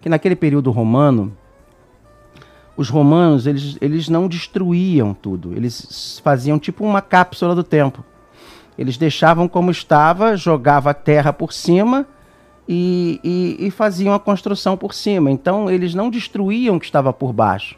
que 0.00 0.08
naquele 0.08 0.34
período 0.34 0.72
romano, 0.72 1.32
os 2.76 2.88
romanos 2.88 3.46
eles, 3.46 3.78
eles 3.80 4.08
não 4.08 4.26
destruíam 4.26 5.14
tudo, 5.14 5.54
eles 5.54 6.20
faziam 6.24 6.58
tipo 6.58 6.84
uma 6.84 7.00
cápsula 7.00 7.54
do 7.54 7.62
tempo. 7.62 8.04
Eles 8.76 8.96
deixavam 8.96 9.46
como 9.46 9.70
estava, 9.70 10.36
jogava 10.36 10.90
a 10.90 10.94
terra 10.94 11.32
por 11.32 11.52
cima 11.52 12.04
e, 12.68 13.18
e, 13.24 13.66
e 13.66 13.70
faziam 13.70 14.12
a 14.12 14.20
construção 14.20 14.76
por 14.76 14.92
cima. 14.92 15.30
Então 15.30 15.70
eles 15.70 15.94
não 15.94 16.10
destruíam 16.10 16.76
o 16.76 16.80
que 16.80 16.84
estava 16.84 17.12
por 17.12 17.32
baixo. 17.32 17.76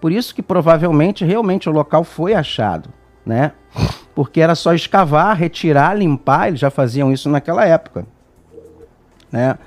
Por 0.00 0.10
isso 0.10 0.34
que 0.34 0.42
provavelmente 0.42 1.24
realmente 1.24 1.68
o 1.68 1.72
local 1.72 2.02
foi 2.02 2.32
achado, 2.32 2.88
né? 3.24 3.52
Porque 4.14 4.40
era 4.40 4.54
só 4.54 4.72
escavar, 4.72 5.36
retirar, 5.36 5.94
limpar, 5.94 6.48
eles 6.48 6.60
já 6.60 6.70
faziam 6.70 7.12
isso 7.12 7.28
naquela 7.28 7.66
época, 7.66 8.06
né? 9.30 9.58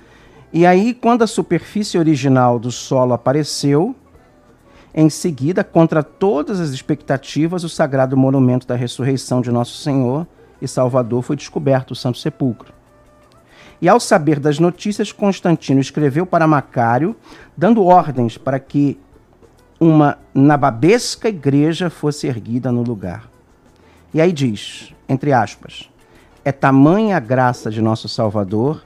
E 0.51 0.65
aí 0.65 0.93
quando 0.93 1.21
a 1.21 1.27
superfície 1.27 1.99
original 1.99 2.57
do 2.57 2.71
solo 2.71 3.13
apareceu, 3.13 3.95
em 4.95 5.09
seguida, 5.09 5.63
contra 5.63 6.03
todas 6.03 6.59
as 6.59 6.69
expectativas, 6.69 7.63
o 7.63 7.69
sagrado 7.69 8.15
monumento 8.15 8.67
da 8.67 8.75
ressurreição 8.75 9.41
de 9.41 9.51
nosso 9.51 9.77
Senhor 9.77 10.27
e 10.61 10.67
Salvador 10.67 11.23
foi 11.23 11.35
descoberto, 11.35 11.91
o 11.91 11.95
Santo 11.95 12.19
Sepulcro. 12.19 12.71
E 13.83 13.89
ao 13.89 13.99
saber 13.99 14.39
das 14.39 14.59
notícias, 14.59 15.11
Constantino 15.11 15.81
escreveu 15.81 16.25
para 16.25 16.47
Macário, 16.47 17.13
dando 17.57 17.83
ordens 17.83 18.37
para 18.37 18.57
que 18.57 18.97
uma 19.77 20.17
nababesca 20.33 21.27
igreja 21.27 21.89
fosse 21.89 22.25
erguida 22.25 22.71
no 22.71 22.81
lugar. 22.81 23.29
E 24.13 24.21
aí 24.21 24.31
diz, 24.31 24.95
entre 25.09 25.33
aspas, 25.33 25.89
é 26.45 26.51
tamanha 26.53 27.17
a 27.17 27.19
graça 27.19 27.69
de 27.69 27.81
nosso 27.81 28.07
Salvador 28.07 28.81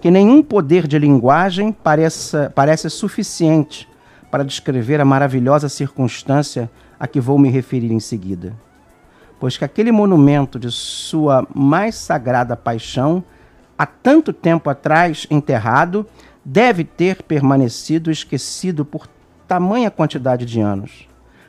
que 0.00 0.10
nenhum 0.10 0.42
poder 0.42 0.86
de 0.86 0.98
linguagem 0.98 1.70
pareça, 1.70 2.50
parece 2.54 2.88
suficiente 2.88 3.86
para 4.30 4.42
descrever 4.42 5.02
a 5.02 5.04
maravilhosa 5.04 5.68
circunstância 5.68 6.70
a 6.98 7.06
que 7.06 7.20
vou 7.20 7.38
me 7.38 7.50
referir 7.50 7.92
em 7.92 8.00
seguida. 8.00 8.56
Pois 9.38 9.58
que 9.58 9.66
aquele 9.66 9.92
monumento 9.92 10.58
de 10.58 10.70
sua 10.70 11.46
mais 11.54 11.94
sagrada 11.94 12.56
paixão, 12.56 13.22
há 13.80 13.86
tanto 13.86 14.30
tempo 14.30 14.68
atrás 14.68 15.26
enterrado, 15.30 16.06
deve 16.44 16.84
ter 16.84 17.22
permanecido 17.22 18.10
esquecido 18.10 18.84
por 18.84 19.08
tamanha 19.48 19.90
quantidade 19.90 20.44
de 20.44 20.60
anos, 20.60 21.08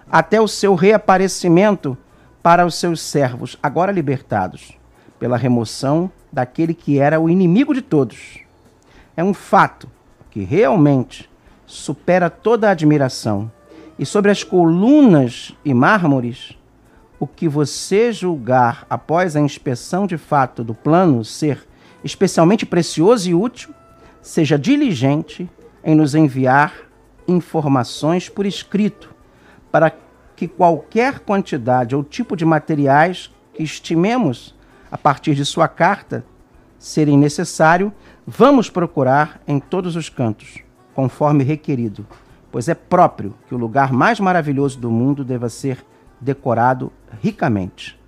até 0.10 0.40
o 0.40 0.48
seu 0.48 0.74
reaparecimento 0.74 1.98
para 2.42 2.66
os 2.66 2.76
seus 2.76 3.02
servos, 3.02 3.60
agora 3.62 3.92
libertados, 3.92 4.72
pela 5.20 5.36
remoção 5.36 6.10
daquele 6.32 6.74
que 6.74 7.00
era 7.00 7.20
o 7.20 7.30
inimigo 7.30 7.74
de 7.74 7.82
todos. 7.82 8.40
É 9.18 9.22
um 9.22 9.34
fato 9.34 9.92
que 10.30 10.42
realmente 10.42 11.30
supera 11.66 12.30
toda 12.30 12.70
a 12.70 12.72
admiração. 12.72 13.52
E 14.00 14.06
sobre 14.06 14.32
as 14.32 14.42
colunas 14.42 15.54
e 15.66 15.74
mármores, 15.74 16.58
o 17.20 17.28
que 17.28 17.50
você 17.50 18.14
julgar 18.14 18.86
após 18.90 19.36
a 19.36 19.42
inspeção 19.42 20.08
de 20.08 20.18
fato 20.18 20.64
do 20.64 20.74
plano 20.74 21.26
ser 21.26 21.68
especialmente 22.04 22.66
precioso 22.66 23.30
e 23.30 23.34
útil, 23.34 23.74
seja 24.22 24.58
diligente 24.58 25.50
em 25.84 25.96
nos 25.96 26.16
enviar 26.16 26.74
informações 27.28 28.30
por 28.30 28.46
escrito, 28.46 29.14
para 29.72 29.92
que 30.36 30.48
qualquer 30.48 31.20
quantidade 31.20 31.96
ou 31.96 32.04
tipo 32.04 32.36
de 32.36 32.46
materiais 32.46 33.32
que 33.54 33.64
estimemos 33.64 34.56
a 34.92 34.98
partir 34.98 35.36
de 35.36 35.46
sua 35.46 35.68
carta 35.68 36.26
serem 36.78 37.18
necessário, 37.18 37.94
vamos 38.26 38.70
procurar 38.70 39.40
em 39.48 39.60
todos 39.60 39.96
os 39.96 40.10
cantos, 40.10 40.60
conforme 40.94 41.44
requerido, 41.44 42.06
pois 42.52 42.68
é 42.68 42.74
próprio 42.74 43.36
que 43.48 43.56
o 43.56 43.58
lugar 43.58 43.94
mais 43.94 44.20
maravilhoso 44.20 44.80
do 44.80 44.90
mundo 44.90 45.24
deva 45.24 45.48
ser 45.48 45.86
decorado 46.20 46.92
ricamente. 47.22 48.00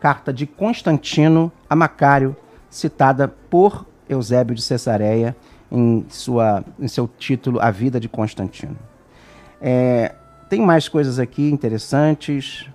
Carta 0.00 0.32
de 0.32 0.46
Constantino 0.46 1.52
a 1.68 1.76
Macário, 1.76 2.36
citada 2.72 3.28
por 3.28 3.86
Eusébio 4.08 4.54
de 4.54 4.62
Cesareia 4.62 5.36
em, 5.70 6.06
sua, 6.08 6.64
em 6.80 6.88
seu 6.88 7.06
título 7.06 7.60
A 7.60 7.70
Vida 7.70 8.00
de 8.00 8.08
Constantino. 8.08 8.78
É, 9.60 10.14
tem 10.48 10.62
mais 10.62 10.88
coisas 10.88 11.18
aqui 11.18 11.50
interessantes, 11.50 12.66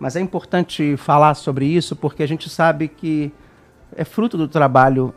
mas 0.00 0.16
é 0.16 0.20
importante 0.20 0.96
falar 0.96 1.34
sobre 1.34 1.66
isso 1.66 1.94
porque 1.94 2.22
a 2.22 2.26
gente 2.26 2.48
sabe 2.48 2.88
que 2.88 3.30
é 3.94 4.04
fruto 4.04 4.38
do 4.38 4.48
trabalho 4.48 5.14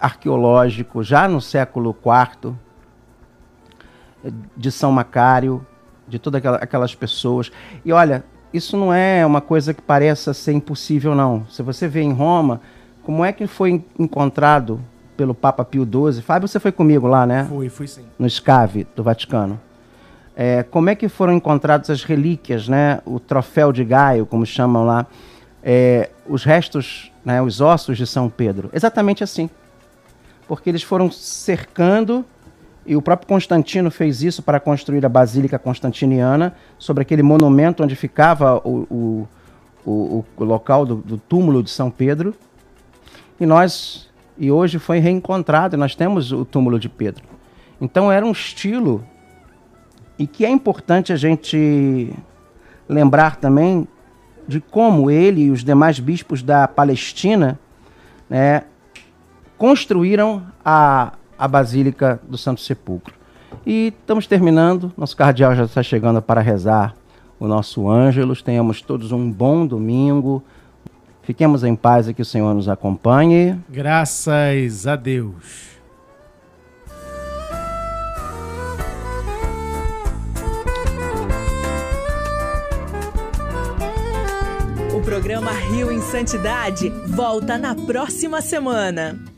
arqueológico 0.00 1.04
já 1.04 1.28
no 1.28 1.40
século 1.40 1.96
IV 1.96 2.54
de 4.56 4.70
São 4.72 4.90
Macário, 4.90 5.64
de 6.08 6.18
todas 6.18 6.44
aquelas 6.44 6.92
pessoas. 6.92 7.52
E 7.84 7.92
olha, 7.92 8.24
isso 8.52 8.76
não 8.76 8.92
é 8.92 9.24
uma 9.24 9.40
coisa 9.40 9.72
que 9.72 9.80
pareça 9.80 10.34
ser 10.34 10.52
impossível, 10.52 11.14
não. 11.14 11.46
Se 11.48 11.62
você 11.62 11.86
vê 11.86 12.00
em 12.00 12.12
Roma, 12.12 12.60
como 13.10 13.24
é 13.24 13.32
que 13.32 13.48
foi 13.48 13.84
encontrado 13.98 14.80
pelo 15.16 15.34
Papa 15.34 15.64
Pio 15.64 15.82
XII? 15.82 16.22
Fábio, 16.22 16.46
você 16.46 16.60
foi 16.60 16.70
comigo 16.70 17.08
lá, 17.08 17.26
né? 17.26 17.44
Fui, 17.48 17.68
fui 17.68 17.88
sim. 17.88 18.04
No 18.16 18.30
SCAV 18.30 18.86
do 18.94 19.02
Vaticano. 19.02 19.60
É, 20.36 20.62
como 20.62 20.90
é 20.90 20.94
que 20.94 21.08
foram 21.08 21.32
encontradas 21.32 21.90
as 21.90 22.04
relíquias, 22.04 22.68
né? 22.68 23.00
O 23.04 23.18
troféu 23.18 23.72
de 23.72 23.84
Gaio, 23.84 24.24
como 24.26 24.46
chamam 24.46 24.86
lá, 24.86 25.08
é, 25.60 26.10
os 26.24 26.44
restos, 26.44 27.10
né, 27.24 27.42
os 27.42 27.60
ossos 27.60 27.98
de 27.98 28.06
São 28.06 28.30
Pedro. 28.30 28.70
Exatamente 28.72 29.24
assim. 29.24 29.50
Porque 30.46 30.70
eles 30.70 30.84
foram 30.84 31.10
cercando, 31.10 32.24
e 32.86 32.94
o 32.94 33.02
próprio 33.02 33.26
Constantino 33.26 33.90
fez 33.90 34.22
isso 34.22 34.40
para 34.40 34.60
construir 34.60 35.04
a 35.04 35.08
Basílica 35.08 35.58
Constantiniana, 35.58 36.54
sobre 36.78 37.02
aquele 37.02 37.24
monumento 37.24 37.82
onde 37.82 37.96
ficava 37.96 38.58
o, 38.64 38.86
o, 38.88 39.28
o, 39.84 40.24
o 40.36 40.44
local 40.44 40.86
do, 40.86 40.94
do 40.94 41.18
túmulo 41.18 41.60
de 41.60 41.70
São 41.70 41.90
Pedro. 41.90 42.36
E 43.40 43.46
nós, 43.46 44.08
e 44.38 44.52
hoje 44.52 44.78
foi 44.78 44.98
reencontrado, 44.98 45.76
nós 45.76 45.94
temos 45.94 46.30
o 46.30 46.44
túmulo 46.44 46.78
de 46.78 46.88
Pedro. 46.88 47.24
Então 47.80 48.12
era 48.12 48.24
um 48.24 48.30
estilo, 48.30 49.02
e 50.18 50.26
que 50.26 50.44
é 50.44 50.50
importante 50.50 51.12
a 51.12 51.16
gente 51.16 52.12
lembrar 52.86 53.36
também 53.36 53.88
de 54.46 54.60
como 54.60 55.10
ele 55.10 55.44
e 55.44 55.50
os 55.50 55.64
demais 55.64 55.98
bispos 55.98 56.42
da 56.42 56.68
Palestina 56.68 57.58
né, 58.28 58.64
construíram 59.56 60.42
a, 60.64 61.14
a 61.38 61.48
Basílica 61.48 62.20
do 62.28 62.36
Santo 62.36 62.60
Sepulcro. 62.60 63.14
E 63.64 63.94
estamos 63.98 64.26
terminando, 64.26 64.92
nosso 64.96 65.16
cardeal 65.16 65.54
já 65.54 65.64
está 65.64 65.82
chegando 65.82 66.20
para 66.20 66.40
rezar 66.40 66.94
o 67.38 67.46
nosso 67.48 67.88
Ângelos. 67.88 68.42
Tenhamos 68.42 68.82
todos 68.82 69.12
um 69.12 69.30
bom 69.30 69.66
domingo. 69.66 70.42
Fiquemos 71.30 71.62
em 71.62 71.76
paz 71.76 72.08
e 72.08 72.12
que 72.12 72.22
o 72.22 72.24
Senhor 72.24 72.52
nos 72.52 72.68
acompanhe. 72.68 73.56
Graças 73.68 74.84
a 74.84 74.96
Deus. 74.96 75.78
O 84.92 85.00
programa 85.04 85.52
Rio 85.52 85.92
em 85.92 86.00
Santidade 86.00 86.88
volta 87.06 87.56
na 87.56 87.76
próxima 87.76 88.42
semana. 88.42 89.29